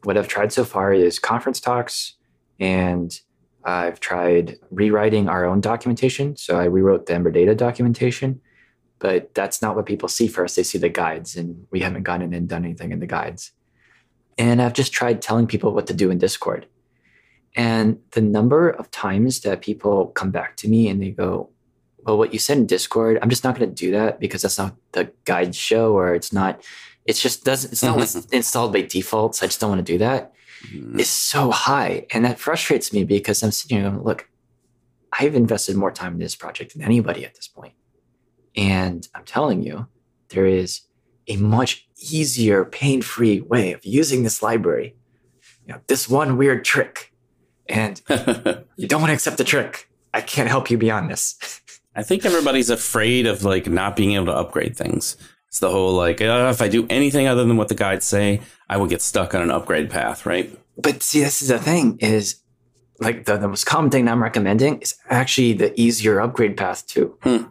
[0.04, 2.16] What I've tried so far is conference talks,
[2.60, 3.20] and
[3.64, 6.38] I've tried rewriting our own documentation.
[6.38, 8.40] So I rewrote the Ember Data documentation,
[9.00, 10.56] but that's not what people see first.
[10.56, 13.52] They see the guides, and we haven't gone in and done anything in the guides.
[14.38, 16.68] And I've just tried telling people what to do in Discord.
[17.56, 21.50] And the number of times that people come back to me and they go,
[22.04, 24.58] Well, what you said in Discord, I'm just not going to do that because that's
[24.58, 26.62] not the guide show or it's not,
[27.06, 29.36] it's just doesn't, it's not what's installed by default.
[29.36, 30.34] So I just don't want to do that.
[30.68, 31.00] Mm-hmm.
[31.00, 32.08] It's so high.
[32.12, 34.30] And that frustrates me because I'm sitting here going, Look,
[35.18, 37.46] I've invested more time in this project than anybody at this.
[38.56, 39.88] And I'm telling you,
[40.30, 40.82] there is
[41.28, 44.96] a much easier, pain free way of using this library.
[45.66, 47.14] You know, this one weird trick.
[47.68, 48.02] And
[48.76, 49.90] you don't want to accept the trick.
[50.14, 51.62] I can't help you beyond this.
[51.96, 55.16] I think everybody's afraid of like not being able to upgrade things.
[55.56, 58.42] It's the whole like, uh, if I do anything other than what the guides say,
[58.68, 60.54] I will get stuck on an upgrade path, right?
[60.78, 62.42] But see, this is the thing is
[63.00, 67.18] like the, the most common thing I'm recommending is actually the easier upgrade path too.
[67.22, 67.44] Hmm.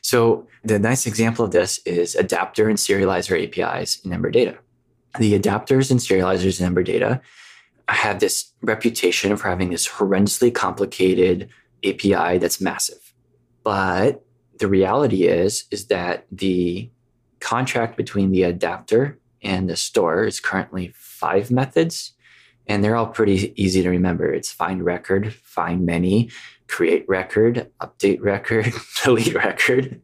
[0.00, 4.58] So the nice example of this is adapter and serializer APIs in Ember Data.
[5.20, 7.20] The adapters and serializers in Ember Data
[7.88, 11.48] have this reputation for having this horrendously complicated
[11.84, 13.14] API that's massive.
[13.62, 14.24] But
[14.58, 16.90] the reality is, is that the
[17.42, 22.12] contract between the adapter and the store is currently five methods,
[22.66, 24.32] and they're all pretty easy to remember.
[24.32, 26.30] It's find record, find many,
[26.68, 28.72] create record, update record,
[29.04, 30.00] delete record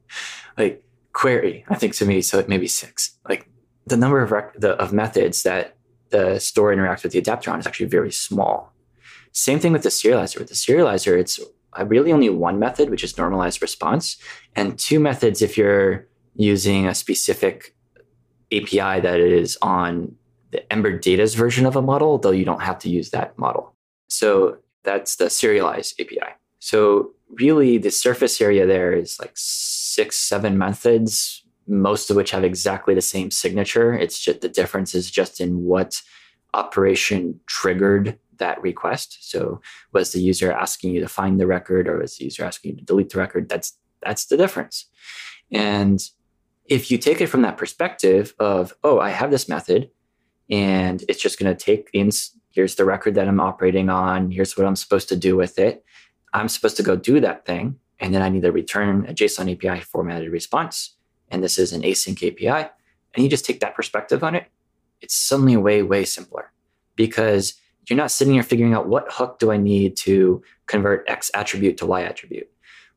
[0.58, 3.16] like query, I think to me, so maybe six.
[3.28, 3.48] Like
[3.86, 5.76] the number of rec- the, of methods that
[6.10, 8.72] the store interacts with the adapter on is actually very small.
[9.32, 10.38] Same thing with the serializer.
[10.38, 11.38] With the serializer, it's
[11.78, 14.16] uh, really only one method, which is normalized response,
[14.56, 16.07] and two methods if you're
[16.38, 17.74] using a specific
[18.52, 20.14] API that is on
[20.52, 23.74] the Ember Data's version of a model, though you don't have to use that model.
[24.08, 26.32] So that's the serialized API.
[26.60, 32.44] So really the surface area there is like six, seven methods, most of which have
[32.44, 33.92] exactly the same signature.
[33.92, 36.00] It's just the difference is just in what
[36.54, 39.18] operation triggered that request.
[39.28, 39.60] So
[39.92, 42.76] was the user asking you to find the record or was the user asking you
[42.78, 43.48] to delete the record?
[43.48, 44.86] That's that's the difference.
[45.50, 46.00] And
[46.68, 49.90] if you take it from that perspective of, oh, I have this method
[50.50, 52.10] and it's just going to take in
[52.50, 55.84] here's the record that I'm operating on, here's what I'm supposed to do with it.
[56.32, 57.76] I'm supposed to go do that thing.
[58.00, 60.96] And then I need to return a JSON API formatted response.
[61.30, 62.70] And this is an async API.
[63.14, 64.46] And you just take that perspective on it.
[65.00, 66.52] It's suddenly way, way simpler
[66.96, 67.54] because
[67.88, 71.76] you're not sitting here figuring out what hook do I need to convert X attribute
[71.78, 72.50] to Y attribute?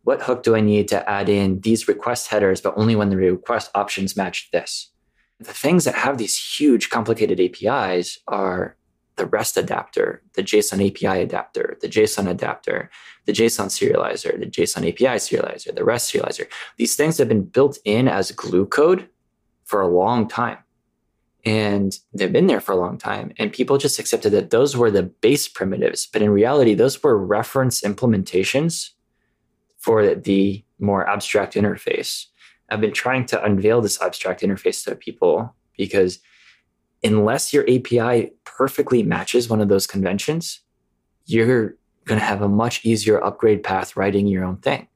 [0.04, 3.18] What hook do I need to add in these request headers, but only when the
[3.18, 4.92] request options match this?
[5.40, 8.78] The things that have these huge complicated APIs are
[9.18, 12.90] the REST adapter, the JSON API adapter, the JSON adapter,
[13.26, 16.48] the JSON serializer, the JSON API serializer, the REST serializer.
[16.78, 19.08] These things have been built in as glue code
[19.66, 20.58] for a long time.
[21.44, 23.34] And they've been there for a long time.
[23.38, 26.08] And people just accepted that those were the base primitives.
[26.08, 28.92] But in reality, those were reference implementations
[29.82, 32.26] for the more abstract interface.
[32.70, 36.20] I've been trying to unveil this abstract interface to people because
[37.04, 40.62] unless your API perfectly matches one of those conventions,
[41.26, 44.88] you're going to have a much easier upgrade path writing your own thing.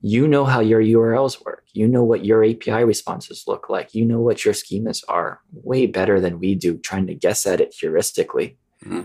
[0.00, 1.64] You know how your URLs work.
[1.72, 3.94] You know what your API responses look like.
[3.94, 7.60] You know what your schemas are way better than we do trying to guess at
[7.60, 8.56] it heuristically.
[8.84, 9.02] Mm-hmm.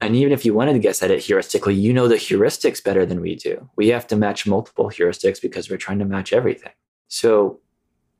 [0.00, 3.04] And even if you wanted to guess at it heuristically, you know the heuristics better
[3.04, 3.68] than we do.
[3.76, 6.72] We have to match multiple heuristics because we're trying to match everything.
[7.08, 7.60] So,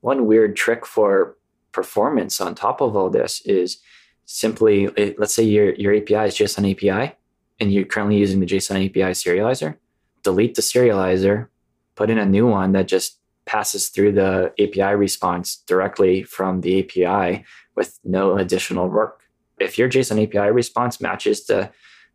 [0.00, 1.36] one weird trick for
[1.72, 3.78] performance on top of all this is
[4.24, 7.14] simply eh, let's say your, your API is JSON API
[7.60, 9.76] and you're currently using the JSON API serializer,
[10.22, 11.48] delete the serializer,
[11.94, 16.80] put in a new one that just passes through the API response directly from the
[16.80, 19.22] API with no additional work.
[19.60, 21.70] If your JSON API response matches the,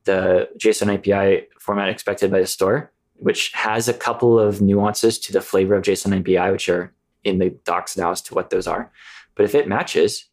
[0.05, 5.33] the JSON API format expected by the store, which has a couple of nuances to
[5.33, 8.67] the flavor of JSON API, which are in the docs now as to what those
[8.67, 8.91] are.
[9.35, 10.25] But if it matches,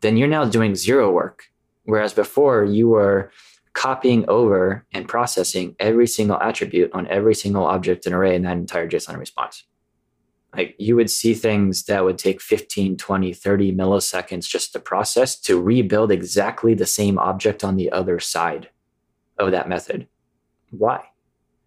[0.00, 1.44] then you're now doing zero work.
[1.84, 3.32] Whereas before you were
[3.72, 8.56] copying over and processing every single attribute on every single object and array in that
[8.56, 9.64] entire JSON response.
[10.54, 15.36] Like you would see things that would take 15, 20, 30 milliseconds just to process
[15.40, 18.68] to rebuild exactly the same object on the other side
[19.38, 20.06] of that method.
[20.70, 21.04] Why?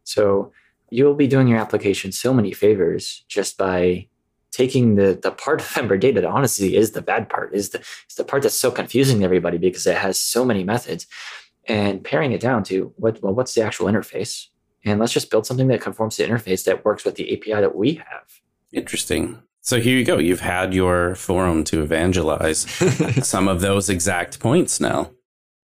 [0.03, 0.51] So
[0.89, 4.07] you'll be doing your application so many favors just by
[4.51, 7.79] taking the the part of Ember data that honestly is the bad part, is the
[7.79, 11.07] is the part that's so confusing to everybody because it has so many methods,
[11.67, 14.47] and paring it down to what well, what's the actual interface,
[14.85, 17.59] and let's just build something that conforms to the interface that works with the API
[17.61, 18.44] that we have.
[18.75, 19.41] Interesting.
[19.61, 20.19] So here you go.
[20.19, 22.69] You've had your forum to evangelize
[23.27, 25.09] some of those exact points now.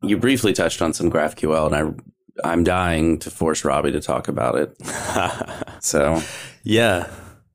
[0.01, 4.27] You briefly touched on some GraphQL, and I I'm dying to force Robbie to talk
[4.27, 4.75] about it.
[5.83, 6.21] so
[6.63, 7.11] yeah,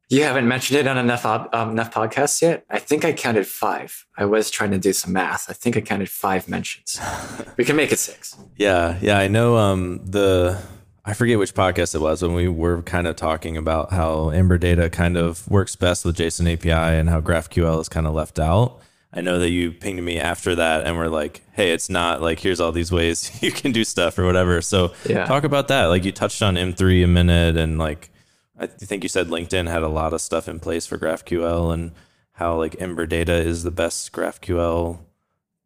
[0.08, 2.64] you haven't mentioned it on enough um, enough podcasts yet.
[2.70, 4.06] I think I counted five.
[4.16, 5.50] I was trying to do some math.
[5.50, 7.00] I think I counted five mentions.
[7.56, 8.36] we can make it six.
[8.56, 9.18] Yeah, yeah.
[9.18, 9.56] I know.
[9.56, 10.62] Um, the
[11.08, 14.58] I forget which podcast it was when we were kind of talking about how Ember
[14.58, 18.40] Data kind of works best with JSON API and how GraphQL is kind of left
[18.40, 18.80] out.
[19.12, 22.40] I know that you pinged me after that and we're like, hey, it's not like
[22.40, 24.60] here's all these ways you can do stuff or whatever.
[24.60, 25.26] So yeah.
[25.26, 25.86] talk about that.
[25.86, 28.10] Like you touched on M3 a minute and like
[28.58, 31.92] I think you said LinkedIn had a lot of stuff in place for GraphQL and
[32.32, 34.98] how like Ember Data is the best GraphQL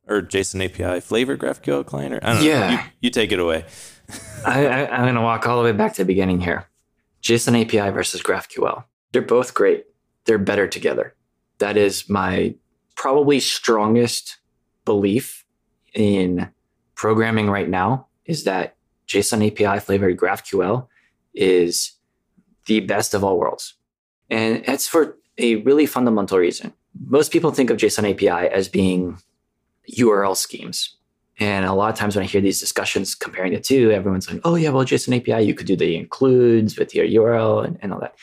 [0.07, 2.15] or JSON API flavor GraphQL client.
[2.15, 2.61] Or, I don't yeah.
[2.61, 2.71] know.
[2.73, 3.65] You, you take it away.
[4.47, 6.67] I, I, I'm going to walk all the way back to the beginning here.
[7.23, 8.85] JSON API versus GraphQL.
[9.13, 9.87] They're both great.
[10.25, 11.15] They're better together.
[11.59, 12.55] That is my
[12.97, 14.39] probably strongest
[14.85, 15.45] belief
[15.95, 16.51] in
[16.95, 18.77] programming right now is that
[19.09, 20.87] JSON API flavored GraphQL
[21.35, 21.93] is
[22.67, 23.75] the best of all worlds.
[24.29, 26.73] And it's for a really fundamental reason.
[27.07, 29.19] Most people think of JSON API as being
[29.91, 30.97] URL schemes.
[31.41, 34.43] And a lot of times when I hear these discussions comparing the two, everyone's like,
[34.45, 37.93] oh, yeah, well, JSON API, you could do the includes with your URL and, and
[37.93, 38.15] all that.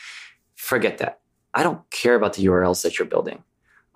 [0.54, 1.20] Forget that.
[1.52, 3.42] I don't care about the URLs that you're building.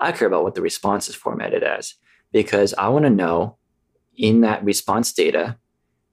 [0.00, 1.94] I care about what the response is formatted as
[2.32, 3.58] because I want to know
[4.16, 5.56] in that response data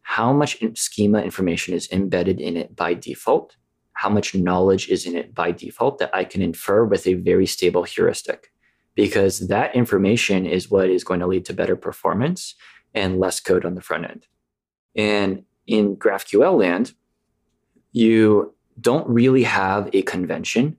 [0.01, 3.55] how much schema information is embedded in it by default
[3.99, 7.45] how much knowledge is in it by default that I can infer with a very
[7.45, 8.49] stable heuristic.
[8.95, 12.55] Because that information is what is going to lead to better performance
[12.93, 14.27] and less code on the front end.
[14.95, 16.93] And in GraphQL land,
[17.91, 20.77] you don't really have a convention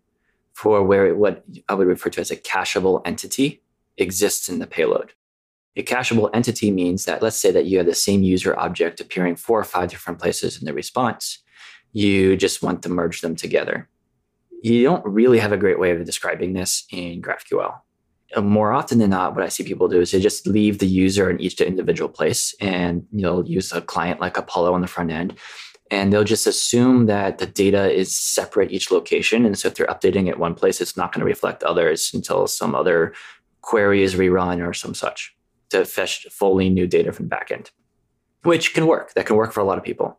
[0.52, 3.62] for where what I would refer to as a cacheable entity
[3.96, 5.12] exists in the payload.
[5.76, 9.36] A cacheable entity means that let's say that you have the same user object appearing
[9.36, 11.42] four or five different places in the response
[11.92, 13.88] you just want to merge them together.
[14.62, 17.80] You don't really have a great way of describing this in GraphQL.
[18.36, 20.86] Uh, more often than not, what I see people do is they just leave the
[20.86, 24.86] user in each individual place and you know use a client like Apollo on the
[24.86, 25.34] front end.
[25.90, 29.44] And they'll just assume that the data is separate each location.
[29.44, 32.46] And so if they're updating it one place, it's not going to reflect others until
[32.46, 33.12] some other
[33.60, 35.34] query is rerun or some such
[35.70, 37.70] to fetch fully new data from the backend,
[38.44, 39.12] which can work.
[39.14, 40.18] That can work for a lot of people.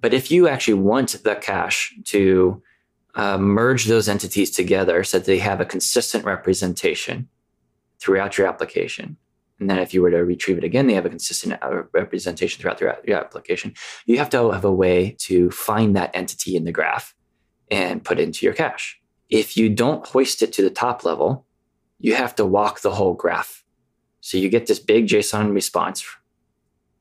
[0.00, 2.62] But if you actually want the cache to
[3.14, 7.28] uh, merge those entities together so that they have a consistent representation
[8.02, 9.16] throughout your application,
[9.62, 12.60] and then if you were to retrieve it again, they have a consistent uh, representation
[12.60, 13.74] throughout your application,
[14.06, 17.14] you have to have a way to find that entity in the graph
[17.70, 19.00] and put it into your cache.
[19.30, 21.46] If you don't hoist it to the top level,
[22.00, 23.62] you have to walk the whole graph.
[24.20, 26.04] So you get this big JSON response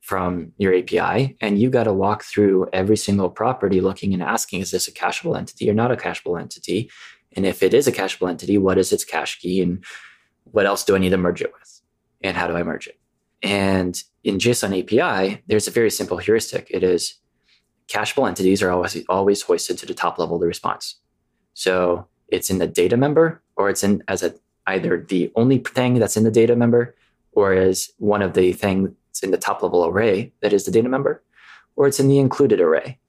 [0.02, 4.62] from your API, and you got to walk through every single property looking and asking,
[4.62, 6.92] is this a cacheable entity or not a cacheable entity?
[7.36, 9.84] And if it is a cacheable entity, what is its cache key and
[10.46, 11.82] what else do I need to merge it with?
[12.22, 13.00] And how do I merge it?
[13.44, 16.68] And in JSON API, there's a very simple heuristic.
[16.70, 17.16] It is
[17.88, 20.96] cacheable entities are always always hoisted to the top level of the response.
[21.54, 24.34] So it's in the data member, or it's in as a
[24.68, 26.96] either the only thing that's in the data member,
[27.34, 28.90] or as one of the things
[29.24, 31.24] in the top level array that is the data member,
[31.76, 33.00] or it's in the included array.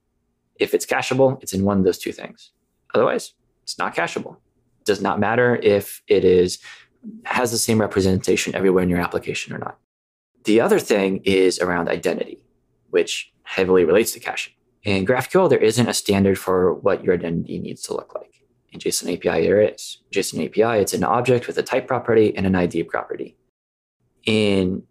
[0.57, 2.51] If it's cacheable, it's in one of those two things.
[2.95, 4.37] Otherwise, it's not cacheable.
[4.81, 6.59] It does not matter if it is
[7.25, 9.79] has the same representation everywhere in your application or not.
[10.45, 12.39] The other thing is around identity,
[12.91, 14.55] which heavily relates to caching.
[14.83, 18.33] In GraphQL, there isn't a standard for what your identity needs to look like.
[18.73, 19.99] In JSON API, there is.
[20.13, 23.37] JSON API, it's an object with a type property and an ID property.
[24.25, 24.85] In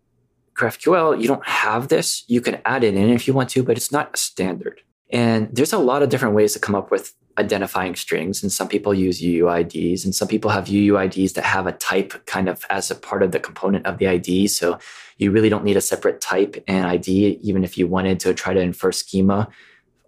[0.55, 2.23] GraphQL, you don't have this.
[2.27, 4.81] You can add it in if you want to, but it's not a standard.
[5.11, 8.41] And there's a lot of different ways to come up with identifying strings.
[8.43, 12.49] And some people use UUIDs, and some people have UUIDs that have a type kind
[12.49, 14.47] of as a part of the component of the ID.
[14.47, 14.79] So
[15.17, 18.53] you really don't need a separate type and ID, even if you wanted to try
[18.53, 19.49] to infer schema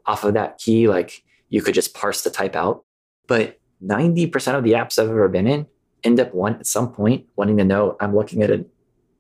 [0.06, 0.88] off of that key.
[0.88, 2.84] Like you could just parse the type out.
[3.28, 5.68] But 90% of the apps I've ever been in
[6.04, 8.66] end up one at some point wanting to know I'm looking at a,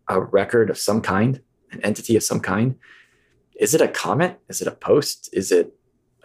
[0.08, 1.41] a record of some kind,
[1.72, 2.76] an entity of some kind.
[3.60, 4.38] Is it a comment?
[4.49, 5.30] Is it a post?
[5.32, 5.74] Is it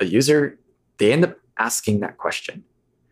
[0.00, 0.58] a user?
[0.98, 2.64] They end up asking that question.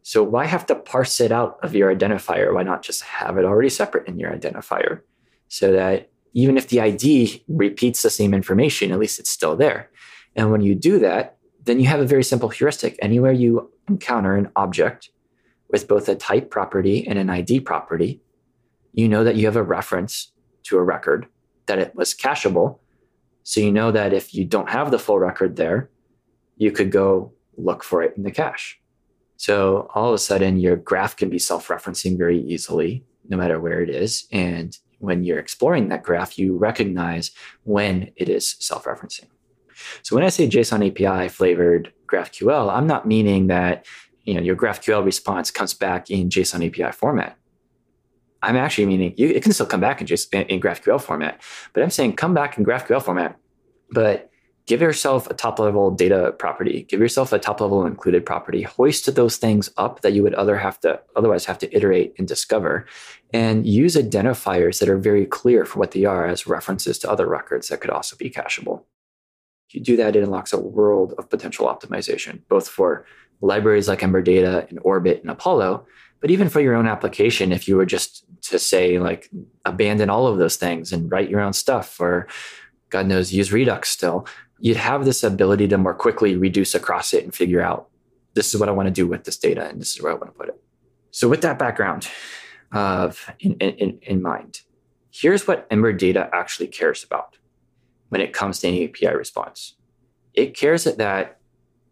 [0.02, 2.54] So why have to parse it out of your identifier?
[2.54, 5.00] Why not just have it already separate in your identifier
[5.48, 9.90] so that even if the ID repeats the same information, at least it's still there.
[10.36, 12.96] And when you do that, then you have a very simple heuristic.
[13.00, 15.10] Anywhere you encounter an object
[15.70, 18.20] with both a type property and an ID property,
[18.92, 20.32] you know that you have a reference
[20.64, 21.26] to a record,
[21.66, 22.78] that it was cacheable.
[23.42, 25.90] So you know that if you don't have the full record there,
[26.56, 28.80] you could go look for it in the cache.
[29.36, 33.60] So all of a sudden, your graph can be self referencing very easily, no matter
[33.60, 34.26] where it is.
[34.32, 37.30] And when you're exploring that graph, you recognize
[37.64, 39.26] when it is self referencing.
[40.02, 43.86] So when I say JSON API flavored GraphQL, I'm not meaning that
[44.24, 47.36] you know your GraphQL response comes back in JSON API format.
[48.42, 51.42] I'm actually meaning you, it can still come back in, JSON, in GraphQL format,
[51.72, 53.36] but I'm saying come back in GraphQL format,
[53.90, 54.30] but
[54.66, 59.12] give yourself a top level data property, give yourself a top level included property, hoist
[59.14, 62.86] those things up that you would other have to otherwise have to iterate and discover,
[63.32, 67.26] and use identifiers that are very clear for what they are as references to other
[67.26, 68.82] records that could also be cacheable.
[69.68, 73.06] If you do that, it unlocks a world of potential optimization, both for
[73.40, 75.86] libraries like Ember Data and Orbit and Apollo,
[76.20, 79.30] but even for your own application, if you were just to say like
[79.64, 82.26] abandon all of those things and write your own stuff, or
[82.90, 84.26] God knows use Redux still,
[84.58, 87.88] you'd have this ability to more quickly reduce across it and figure out
[88.34, 90.14] this is what I want to do with this data and this is where I
[90.14, 90.60] want to put it.
[91.10, 92.08] So with that background
[92.72, 94.60] of in, in, in mind,
[95.10, 97.38] here's what Ember Data actually cares about
[98.10, 99.74] when it comes to any API response.
[100.34, 101.38] It cares that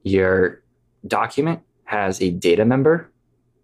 [0.02, 0.62] your
[1.06, 3.10] document has a data member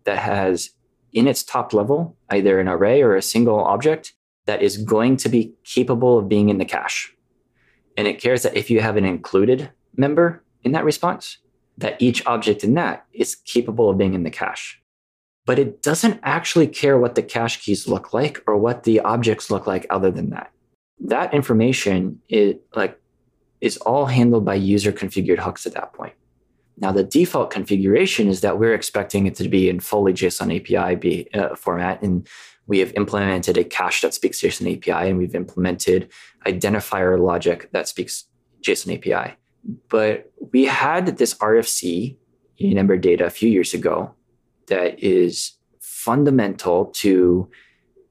[0.04, 0.70] that has
[1.12, 4.14] in its top level either an array or a single object
[4.46, 7.14] that is going to be capable of being in the cache.
[8.00, 11.36] And it cares that if you have an included member in that response,
[11.76, 14.80] that each object in that is capable of being in the cache.
[15.44, 19.50] But it doesn't actually care what the cache keys look like or what the objects
[19.50, 20.50] look like other than that.
[20.98, 22.98] That information is like
[23.60, 26.14] is all handled by user configured hooks at that point.
[26.78, 30.94] Now, the default configuration is that we're expecting it to be in fully JSON API
[30.94, 32.00] be, uh, format.
[32.00, 32.26] And
[32.70, 36.08] we have implemented a cache that speaks JSON API, and we've implemented
[36.46, 38.26] identifier logic that speaks
[38.62, 39.34] JSON API.
[39.88, 42.16] But we had this RFC
[42.58, 44.14] in Ember Data a few years ago
[44.68, 47.50] that is fundamental to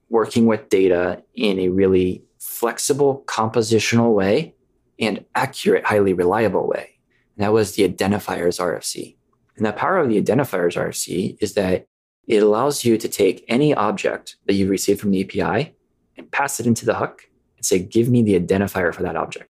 [0.09, 4.55] working with data in a really flexible, compositional way
[4.99, 6.99] and accurate, highly reliable way.
[7.37, 9.15] And that was the identifiers RFC.
[9.55, 11.87] And the power of the identifiers RFC is that
[12.29, 15.75] it allows you to take any object that you receive from the API
[16.15, 17.23] and pass it into the hook
[17.57, 19.49] and say, give me the identifier for that object.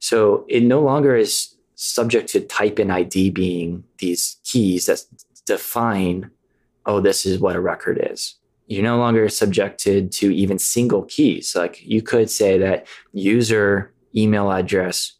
[0.00, 5.04] So it no longer is subject to type and ID being these keys that
[5.44, 6.30] define,
[6.86, 8.36] oh, this is what a record is.
[8.68, 11.54] You're no longer subjected to even single keys.
[11.54, 15.12] Like you could say that user email address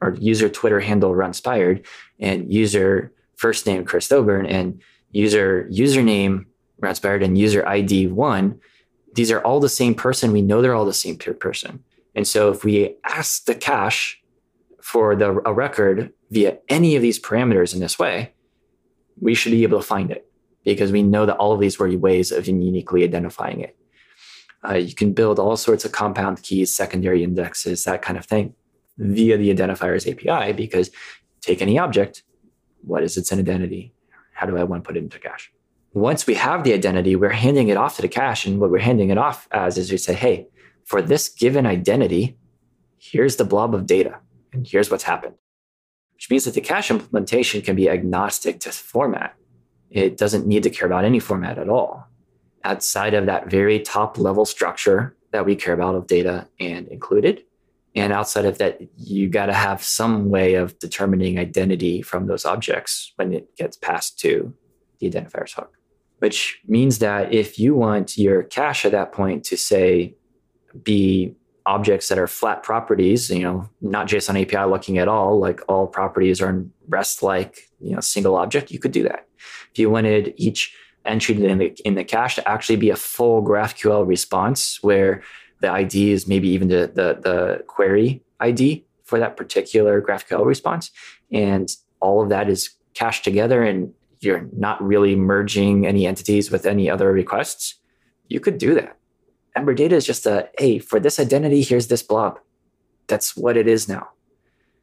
[0.00, 1.86] or user Twitter handle Runspired
[2.18, 4.80] and user first name Chris Thoburn and
[5.12, 6.46] user username
[6.80, 8.58] Runspired and user ID one,
[9.14, 10.32] these are all the same person.
[10.32, 11.84] We know they're all the same person.
[12.14, 14.20] And so if we ask the cache
[14.80, 18.32] for the a record via any of these parameters in this way,
[19.20, 20.26] we should be able to find it
[20.64, 23.76] because we know that all of these were ways of uniquely identifying it.
[24.66, 28.54] Uh, you can build all sorts of compound keys, secondary indexes, that kind of thing
[28.98, 30.90] via the identifiers API because
[31.40, 32.22] take any object,
[32.82, 33.92] what is its identity?
[34.40, 35.52] How do I want to put it into cache?
[35.92, 38.46] Once we have the identity, we're handing it off to the cache.
[38.46, 40.46] And what we're handing it off as is we say, hey,
[40.86, 42.38] for this given identity,
[42.96, 44.16] here's the blob of data
[44.54, 45.34] and here's what's happened.
[46.14, 49.34] Which means that the cache implementation can be agnostic to format.
[49.90, 52.06] It doesn't need to care about any format at all.
[52.64, 57.42] Outside of that very top level structure that we care about of data and included,
[57.94, 62.44] and outside of that, you got to have some way of determining identity from those
[62.44, 64.54] objects when it gets passed to
[65.00, 65.76] the identifiers hook,
[66.18, 70.14] which means that if you want your cache at that point to say,
[70.84, 71.34] be
[71.66, 75.86] objects that are flat properties, you know, not JSON API looking at all, like all
[75.86, 79.26] properties are REST like, you know, single object, you could do that.
[79.72, 83.42] If you wanted each entry in the in the cache to actually be a full
[83.42, 85.22] GraphQL response where
[85.60, 90.90] the ID is maybe even the the, the query ID for that particular GraphQL response,
[91.32, 96.66] and all of that is cached together, and you're not really merging any entities with
[96.66, 97.76] any other requests.
[98.28, 98.96] You could do that.
[99.56, 102.38] Ember Data is just a hey for this identity, here's this blob.
[103.08, 104.10] That's what it is now,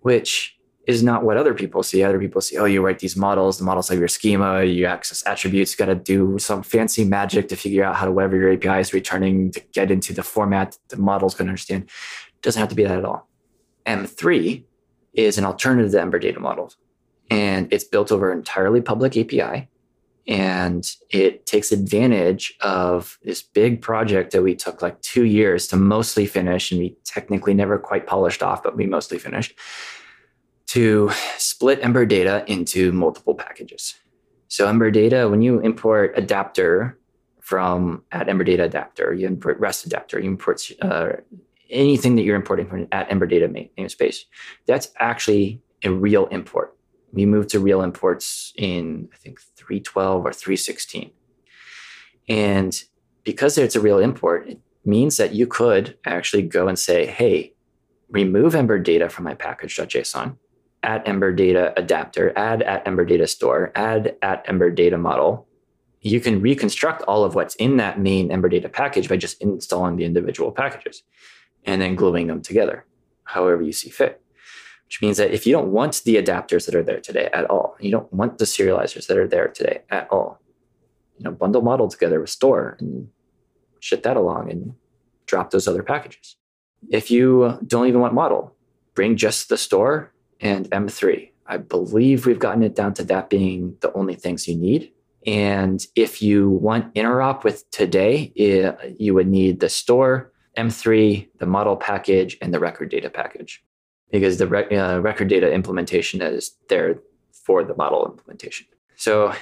[0.02, 0.57] which
[0.88, 2.02] is not what other people see.
[2.02, 5.22] Other people see, oh, you write these models, the models have your schema, you access
[5.28, 8.54] attributes, you got to do some fancy magic to figure out how to whatever your
[8.54, 11.84] API is returning to get into the format the model's going to understand.
[11.84, 13.28] It doesn't have to be that at all.
[13.86, 14.64] M3
[15.14, 16.78] is an alternative to Ember data models,
[17.30, 19.68] and it's built over entirely public API.
[20.30, 25.78] And it takes advantage of this big project that we took like two years to
[25.78, 26.70] mostly finish.
[26.70, 29.58] And we technically never quite polished off, but we mostly finished
[30.68, 33.96] to split Ember data into multiple packages.
[34.50, 36.98] So Ember data, when you import adapter
[37.42, 41.10] from at Ember data adapter, you import REST adapter, you import uh,
[41.70, 44.20] anything that you're importing from at Ember data namespace.
[44.66, 46.76] That's actually a real import.
[47.14, 51.12] We moved to real imports in I think 312 or 316.
[52.30, 52.84] And
[53.24, 57.54] because it's a real import, it means that you could actually go and say, hey,
[58.10, 60.38] remove Ember data from my package.json
[60.84, 65.48] at Ember Data adapter, add at Ember Data store, add at Ember Data model.
[66.02, 69.98] You can reconstruct all of what's in that main Ember Data package by just installing
[69.98, 71.04] the individual packages
[71.66, 72.86] and then gluing them together,
[73.24, 74.22] however you see fit.
[74.86, 77.76] Which means that if you don't want the adapters that are there today at all,
[77.80, 80.40] you don't want the serializers that are there today at all,
[81.18, 83.10] you know, bundle model together with store and
[83.82, 84.76] shit that along and
[85.26, 86.38] drop those other packages.
[86.90, 88.56] If you don't even want model,
[88.96, 91.30] bring just the store and M3.
[91.48, 94.92] I believe we've gotten it down to that being the only things you need.
[95.26, 98.32] And if you want interop with today,
[98.98, 103.64] you would need the store, M3, the model package, and the record data package,
[104.12, 107.00] because the uh, record data implementation is there
[107.32, 108.68] for the model implementation.
[108.96, 109.34] So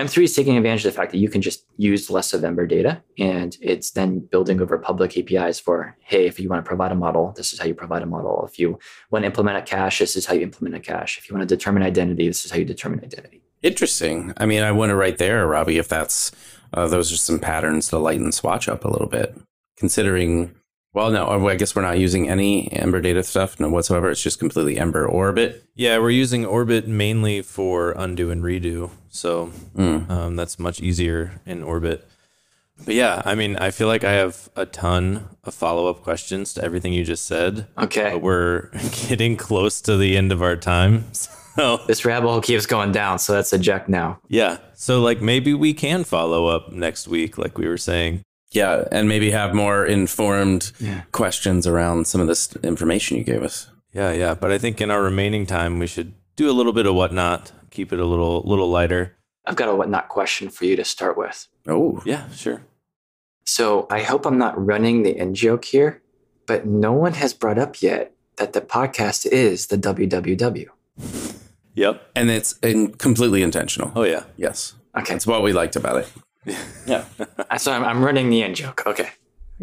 [0.00, 2.66] M3 is taking advantage of the fact that you can just use less of Ember
[2.66, 6.90] data and it's then building over public APIs for, hey, if you want to provide
[6.90, 8.46] a model, this is how you provide a model.
[8.50, 8.78] If you
[9.10, 11.18] want to implement a cache, this is how you implement a cache.
[11.18, 13.42] If you want to determine identity, this is how you determine identity.
[13.62, 14.32] Interesting.
[14.38, 16.32] I mean, I wonder right there, Robbie, if that's
[16.72, 19.36] uh, those are some patterns to lighten Swach up a little bit,
[19.76, 20.54] considering
[20.92, 24.10] well, no, I guess we're not using any Ember data stuff, no whatsoever.
[24.10, 25.64] It's just completely Ember Orbit.
[25.74, 30.10] Yeah, we're using Orbit mainly for undo and redo, so mm.
[30.10, 32.06] um, that's much easier in Orbit.
[32.84, 36.54] But yeah, I mean, I feel like I have a ton of follow up questions
[36.54, 37.66] to everything you just said.
[37.78, 38.70] Okay, but we're
[39.08, 41.04] getting close to the end of our time.
[41.56, 44.20] So this rabbit hole keeps going down, so that's eject now.
[44.28, 48.22] Yeah, so like maybe we can follow up next week, like we were saying.
[48.52, 51.02] Yeah, and maybe have more informed yeah.
[51.12, 53.70] questions around some of this information you gave us.
[53.92, 54.34] Yeah, yeah.
[54.34, 57.52] But I think in our remaining time, we should do a little bit of whatnot,
[57.70, 59.16] keep it a little little lighter.
[59.46, 61.46] I've got a whatnot question for you to start with.
[61.66, 62.62] Oh, yeah, sure.
[63.46, 66.02] So I hope I'm not running the in joke here,
[66.46, 70.68] but no one has brought up yet that the podcast is the WWW.
[71.74, 72.10] Yep.
[72.14, 73.92] And it's in completely intentional.
[73.94, 74.24] Oh, yeah.
[74.36, 74.74] Yes.
[74.96, 75.14] Okay.
[75.14, 76.12] That's what we liked about it.
[76.86, 77.04] Yeah.
[77.58, 78.82] so I'm, I'm running the end joke.
[78.86, 79.10] Okay.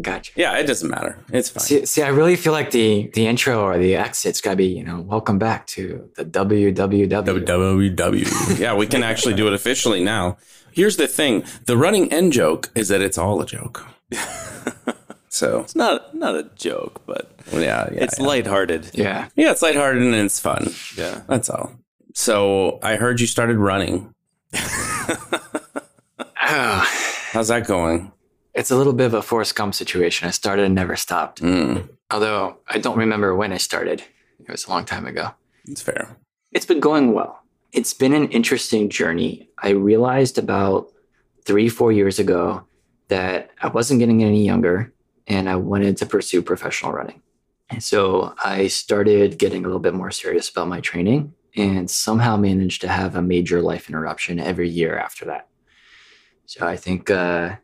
[0.00, 0.32] Gotcha.
[0.36, 1.18] Yeah, it doesn't matter.
[1.32, 1.64] It's fine.
[1.64, 4.66] See, see, I really feel like the the intro or the exit's got to be,
[4.66, 7.08] you know, welcome back to the WWW.
[7.08, 8.58] WWW.
[8.60, 10.36] yeah, we can actually do it officially now.
[10.70, 13.84] Here's the thing: the running end joke is that it's all a joke.
[15.28, 18.26] so it's not not a joke, but yeah, yeah it's yeah.
[18.26, 18.90] lighthearted.
[18.94, 20.68] Yeah, yeah, it's lighthearted and it's fun.
[20.96, 21.72] Yeah, that's all.
[22.14, 24.14] So I heard you started running.
[26.40, 28.12] How's that going?
[28.54, 30.28] It's a little bit of a Forrest Gump situation.
[30.28, 31.42] I started and never stopped.
[31.42, 31.88] Mm.
[32.10, 34.02] Although I don't remember when I started.
[34.40, 35.30] It was a long time ago.
[35.66, 36.16] It's fair.
[36.52, 37.42] It's been going well.
[37.72, 39.50] It's been an interesting journey.
[39.58, 40.90] I realized about
[41.44, 42.64] three, four years ago
[43.08, 44.92] that I wasn't getting any younger
[45.26, 47.20] and I wanted to pursue professional running.
[47.68, 52.36] And so I started getting a little bit more serious about my training and somehow
[52.36, 55.48] managed to have a major life interruption every year after that.
[56.48, 57.56] So I think uh,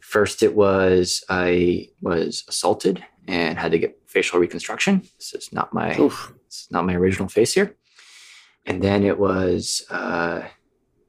[0.00, 5.02] first it was I was assaulted and had to get facial reconstruction.
[5.18, 5.90] This is not my
[6.46, 7.76] it's not my original face here.
[8.64, 10.40] And then it was uh,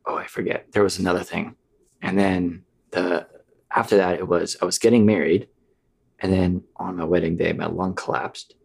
[0.06, 1.56] oh I forget there was another thing,
[2.02, 3.28] and then the
[3.74, 5.48] after that it was I was getting married,
[6.20, 8.56] And then on my wedding day, my lung collapsed.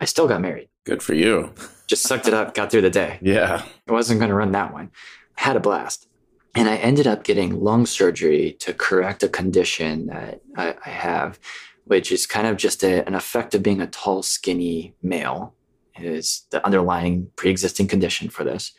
[0.00, 0.68] I still got married.
[0.84, 1.52] Good for you.
[1.86, 3.18] Just sucked it up, got through the day.
[3.22, 3.62] Yeah.
[3.88, 4.90] I wasn't going to run that one.
[5.36, 6.07] Had a blast.
[6.54, 11.38] And I ended up getting lung surgery to correct a condition that I, I have,
[11.84, 15.54] which is kind of just a, an effect of being a tall, skinny male.
[15.96, 18.72] is the underlying pre existing condition for this.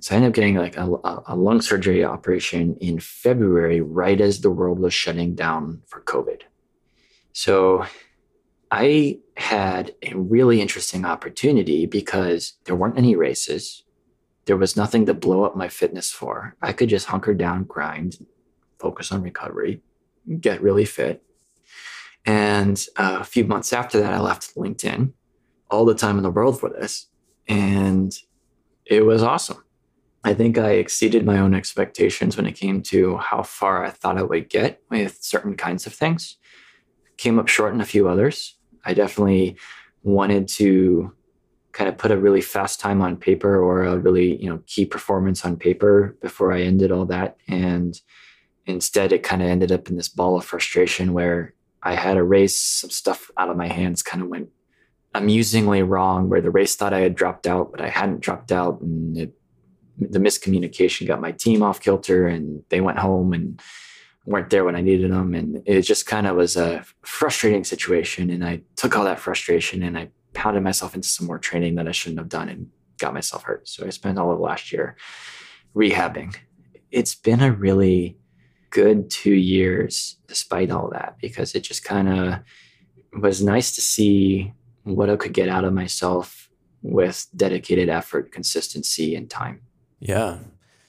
[0.00, 0.86] So I ended up getting like a,
[1.26, 6.42] a, lung surgery operation in February, right as the world was shutting down for COVID.
[7.32, 7.84] So
[8.70, 13.82] I had a really interesting opportunity because there weren't any races.
[14.48, 16.56] There was nothing to blow up my fitness for.
[16.62, 18.16] I could just hunker down, grind,
[18.78, 19.82] focus on recovery,
[20.40, 21.22] get really fit.
[22.24, 25.12] And a few months after that, I left LinkedIn,
[25.70, 27.08] all the time in the world for this.
[27.46, 28.10] And
[28.86, 29.62] it was awesome.
[30.24, 34.16] I think I exceeded my own expectations when it came to how far I thought
[34.16, 36.38] I would get with certain kinds of things.
[37.18, 38.56] Came up short in a few others.
[38.82, 39.58] I definitely
[40.02, 41.12] wanted to
[41.72, 44.84] kind of put a really fast time on paper or a really, you know, key
[44.84, 47.36] performance on paper before I ended all that.
[47.46, 48.00] And
[48.66, 52.24] instead it kind of ended up in this ball of frustration where I had a
[52.24, 54.48] race, some stuff out of my hands kind of went
[55.14, 58.80] amusingly wrong, where the race thought I had dropped out, but I hadn't dropped out.
[58.80, 59.34] And it
[59.98, 63.60] the miscommunication got my team off kilter and they went home and
[64.24, 65.34] weren't there when I needed them.
[65.34, 68.30] And it just kind of was a frustrating situation.
[68.30, 71.88] And I took all that frustration and I pounded myself into some more training that
[71.88, 73.68] I shouldn't have done and got myself hurt.
[73.68, 74.96] So I spent all of last year
[75.74, 76.36] rehabbing.
[76.92, 78.16] It's been a really
[78.70, 84.52] good two years despite all that because it just kind of was nice to see
[84.84, 86.48] what I could get out of myself
[86.82, 89.62] with dedicated effort, consistency, and time.
[89.98, 90.38] Yeah.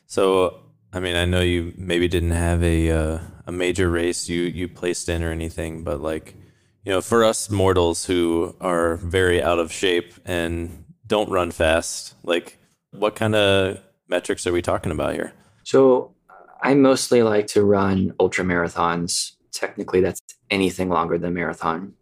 [0.05, 0.61] So,
[0.93, 4.67] I mean, I know you maybe didn't have a uh, a major race you you
[4.67, 6.35] placed in or anything, but like,
[6.83, 12.15] you know, for us mortals who are very out of shape and don't run fast,
[12.23, 12.57] like,
[12.91, 15.33] what kind of metrics are we talking about here?
[15.63, 16.13] So,
[16.61, 19.33] I mostly like to run ultra marathons.
[19.51, 21.93] Technically, that's anything longer than marathon.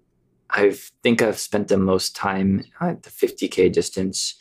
[0.49, 4.35] I think I've spent the most time at the 50k distance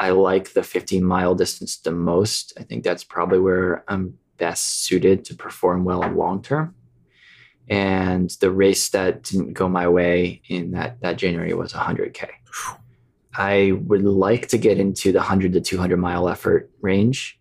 [0.00, 2.54] I like the 50 mile distance the most.
[2.58, 6.74] I think that's probably where I'm best suited to perform well long term.
[7.68, 12.28] And the race that didn't go my way in that, that January was 100K.
[13.34, 17.38] I would like to get into the 100 to 200 mile effort range,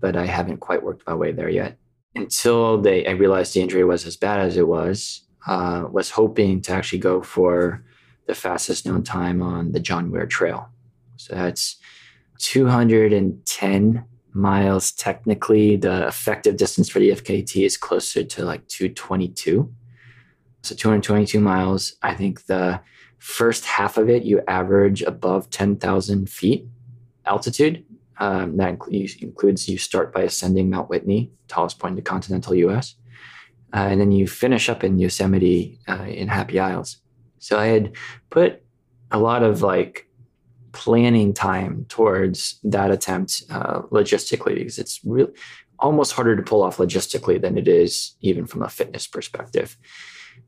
[0.00, 1.76] but I haven't quite worked my way there yet.
[2.14, 6.60] Until they, I realized the injury was as bad as it was, uh, was hoping
[6.62, 7.84] to actually go for
[8.26, 10.70] the fastest known time on the John Muir Trail
[11.18, 11.76] so that's
[12.38, 14.04] 210
[14.38, 15.76] miles technically.
[15.76, 19.72] The effective distance for the FKT is closer to like 222.
[20.62, 21.96] So 222 miles.
[22.02, 22.80] I think the
[23.18, 26.66] first half of it, you average above 10,000 feet
[27.26, 27.84] altitude.
[28.20, 32.94] Um, that includes you start by ascending Mount Whitney, tallest point in the continental US.
[33.74, 36.98] Uh, and then you finish up in Yosemite uh, in Happy Isles.
[37.38, 37.92] So I had
[38.30, 38.62] put
[39.10, 40.07] a lot of like
[40.72, 45.32] planning time towards that attempt uh, logistically because it's really
[45.78, 49.76] almost harder to pull off logistically than it is even from a fitness perspective.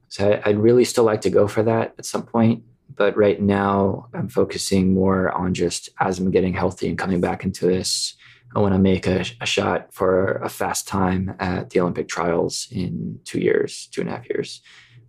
[0.08, 2.64] So I'd really still like to go for that at some point.
[2.96, 7.44] But right now, I'm focusing more on just as I'm getting healthy and coming back
[7.44, 8.14] into this.
[8.54, 12.66] I want to make a, a shot for a fast time at the Olympic trials
[12.72, 14.60] in two years, two and a half years,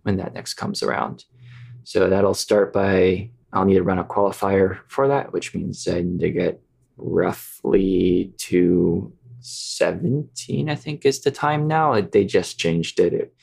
[0.02, 1.24] when that next comes around.
[1.82, 6.00] So that'll start by I'll need to run a qualifier for that, which means I
[6.00, 6.60] need to get
[6.96, 12.00] roughly to 17, I think is the time now.
[12.00, 13.12] They just changed it.
[13.12, 13.34] It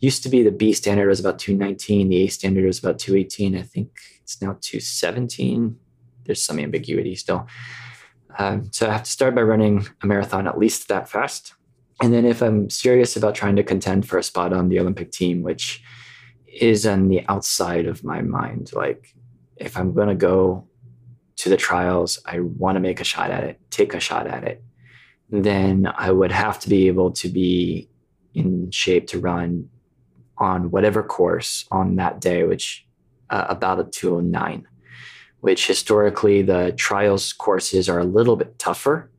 [0.00, 3.56] used to be the B standard was about 219, the A standard was about 218.
[3.56, 3.90] I think
[4.22, 5.76] it's now 217.
[6.24, 7.46] There's some ambiguity still.
[8.38, 11.54] Um, so I have to start by running a marathon at least that fast.
[12.02, 15.12] And then if I'm serious about trying to contend for a spot on the Olympic
[15.12, 15.82] team, which
[16.46, 19.14] is on the outside of my mind, like
[19.56, 20.66] if I'm going to go
[21.36, 24.44] to the trials, I want to make a shot at it, take a shot at
[24.44, 24.62] it,
[25.30, 27.88] then I would have to be able to be
[28.34, 29.68] in shape to run
[30.38, 32.86] on whatever course on that day, which
[33.30, 34.66] uh, about a 209,
[35.40, 39.10] which historically the trials courses are a little bit tougher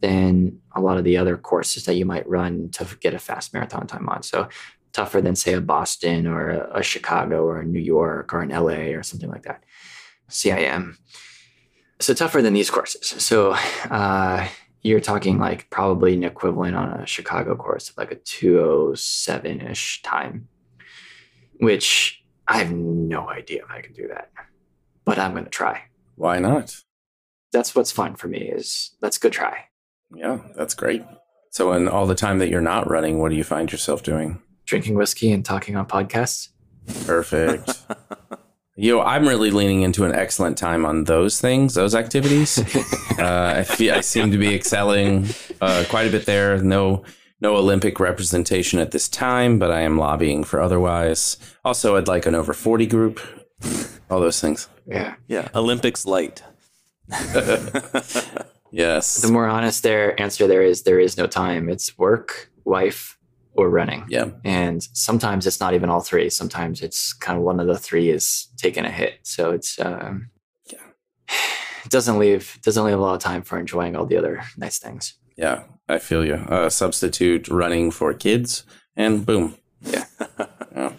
[0.00, 3.54] than a lot of the other courses that you might run to get a fast
[3.54, 4.22] marathon time on.
[4.22, 4.48] So
[4.94, 8.48] tougher than say a Boston or a, a Chicago or a New York or an
[8.48, 9.62] LA or something like that.
[10.30, 10.96] CIM.
[12.00, 13.06] So tougher than these courses.
[13.22, 13.54] So
[13.90, 14.48] uh,
[14.82, 20.02] you're talking like probably an equivalent on a Chicago course of like a 207 ish
[20.02, 20.48] time,
[21.60, 24.30] which I have no idea if I can do that,
[25.04, 25.82] but I'm going to try.
[26.14, 26.76] Why not?
[27.52, 29.66] That's what's fun for me is let's go try.
[30.14, 31.04] Yeah, that's great.
[31.50, 34.42] So, in all the time that you're not running, what do you find yourself doing?
[34.64, 36.48] Drinking whiskey and talking on podcasts.
[37.06, 37.70] Perfect.
[38.76, 42.58] Yo, I'm really leaning into an excellent time on those things, those activities.
[43.18, 45.28] uh, I feel I seem to be excelling
[45.60, 46.58] uh, quite a bit there.
[46.58, 47.04] No,
[47.40, 51.36] no Olympic representation at this time, but I am lobbying for otherwise.
[51.64, 53.20] Also, I'd like an over 40 group.
[54.10, 54.68] All those things.
[54.86, 55.14] Yeah.
[55.28, 55.48] Yeah.
[55.54, 56.42] Olympics light.
[58.74, 59.22] Yes.
[59.22, 61.68] The more honest their answer there is, there is no time.
[61.68, 63.13] It's work, wife,
[63.56, 64.04] or running.
[64.08, 64.30] Yeah.
[64.44, 66.28] And sometimes it's not even all three.
[66.30, 69.18] Sometimes it's kind of one of the three is taking a hit.
[69.22, 70.30] So it's um,
[70.70, 70.78] Yeah.
[71.84, 74.78] It doesn't leave doesn't leave a lot of time for enjoying all the other nice
[74.78, 75.14] things.
[75.36, 75.64] Yeah.
[75.88, 76.34] I feel you.
[76.36, 78.64] Uh, substitute running for kids,
[78.96, 79.56] and boom.
[79.82, 80.06] Yeah.
[80.74, 80.92] Yeah.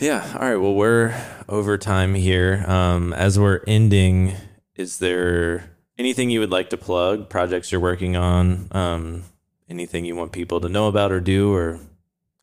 [0.00, 0.32] Yeah.
[0.34, 0.56] All right.
[0.56, 1.14] Well, we're
[1.48, 2.64] over time here.
[2.66, 4.34] Um, as we're ending,
[4.74, 7.30] is there anything you would like to plug?
[7.30, 8.68] Projects you're working on?
[8.72, 9.22] Um,
[9.68, 11.80] anything you want people to know about or do, or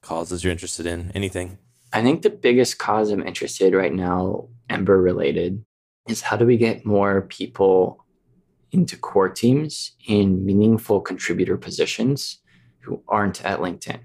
[0.02, 1.12] causes you're interested in?
[1.16, 1.58] Anything?
[1.94, 5.64] I think the biggest cause I'm interested right now, Ember related,
[6.08, 8.06] is how do we get more people
[8.72, 12.40] into core teams in meaningful contributor positions
[12.80, 14.00] who aren't at LinkedIn?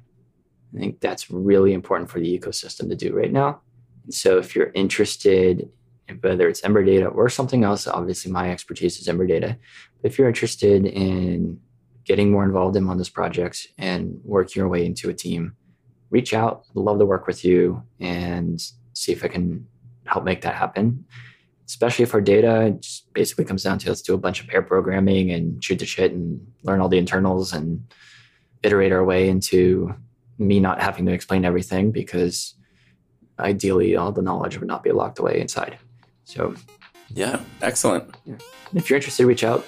[0.74, 3.60] I think that's really important for the ecosystem to do right now.
[4.04, 5.68] And so if you're interested,
[6.20, 9.58] whether it's Ember Data or something else, obviously my expertise is Ember Data.
[10.00, 11.60] But if you're interested in
[12.10, 15.54] getting more involved in one of those projects and work your way into a team,
[16.10, 16.64] reach out.
[16.74, 18.60] Love to work with you and
[18.94, 19.64] see if I can
[20.06, 21.04] help make that happen.
[21.68, 24.60] Especially if our data just basically comes down to let's do a bunch of pair
[24.60, 27.80] programming and shoot the shit and learn all the internals and
[28.64, 29.94] iterate our way into
[30.36, 32.56] me not having to explain everything because
[33.38, 35.78] ideally all the knowledge would not be locked away inside.
[36.24, 36.56] So
[37.14, 37.40] Yeah.
[37.62, 38.16] Excellent.
[38.74, 39.64] if you're interested, reach out.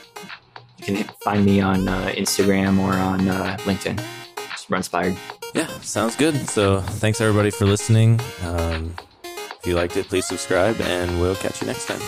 [0.85, 4.03] You can find me on uh, Instagram or on uh, LinkedIn.
[4.51, 5.16] Just Runspired.
[5.55, 6.35] Yeah, sounds good.
[6.49, 8.18] So thanks everybody for listening.
[8.45, 12.01] Um, if you liked it, please subscribe, and we'll catch you next time.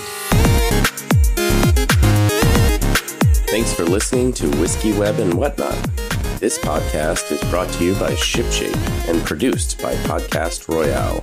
[3.47, 5.77] Thanks for listening to Whiskey Web and Whatnot.
[6.41, 11.23] This podcast is brought to you by ShipShape and produced by Podcast Royale.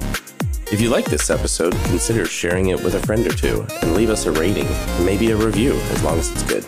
[0.71, 4.09] If you like this episode, consider sharing it with a friend or two and leave
[4.09, 6.65] us a rating and maybe a review as long as it's good.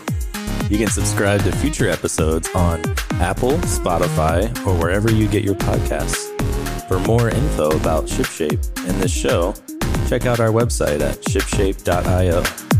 [0.70, 2.82] You can subscribe to future episodes on
[3.20, 6.30] Apple, Spotify, or wherever you get your podcasts.
[6.88, 9.54] For more info about ShipShape and this show,
[10.08, 12.73] check out our website at shipshape.io.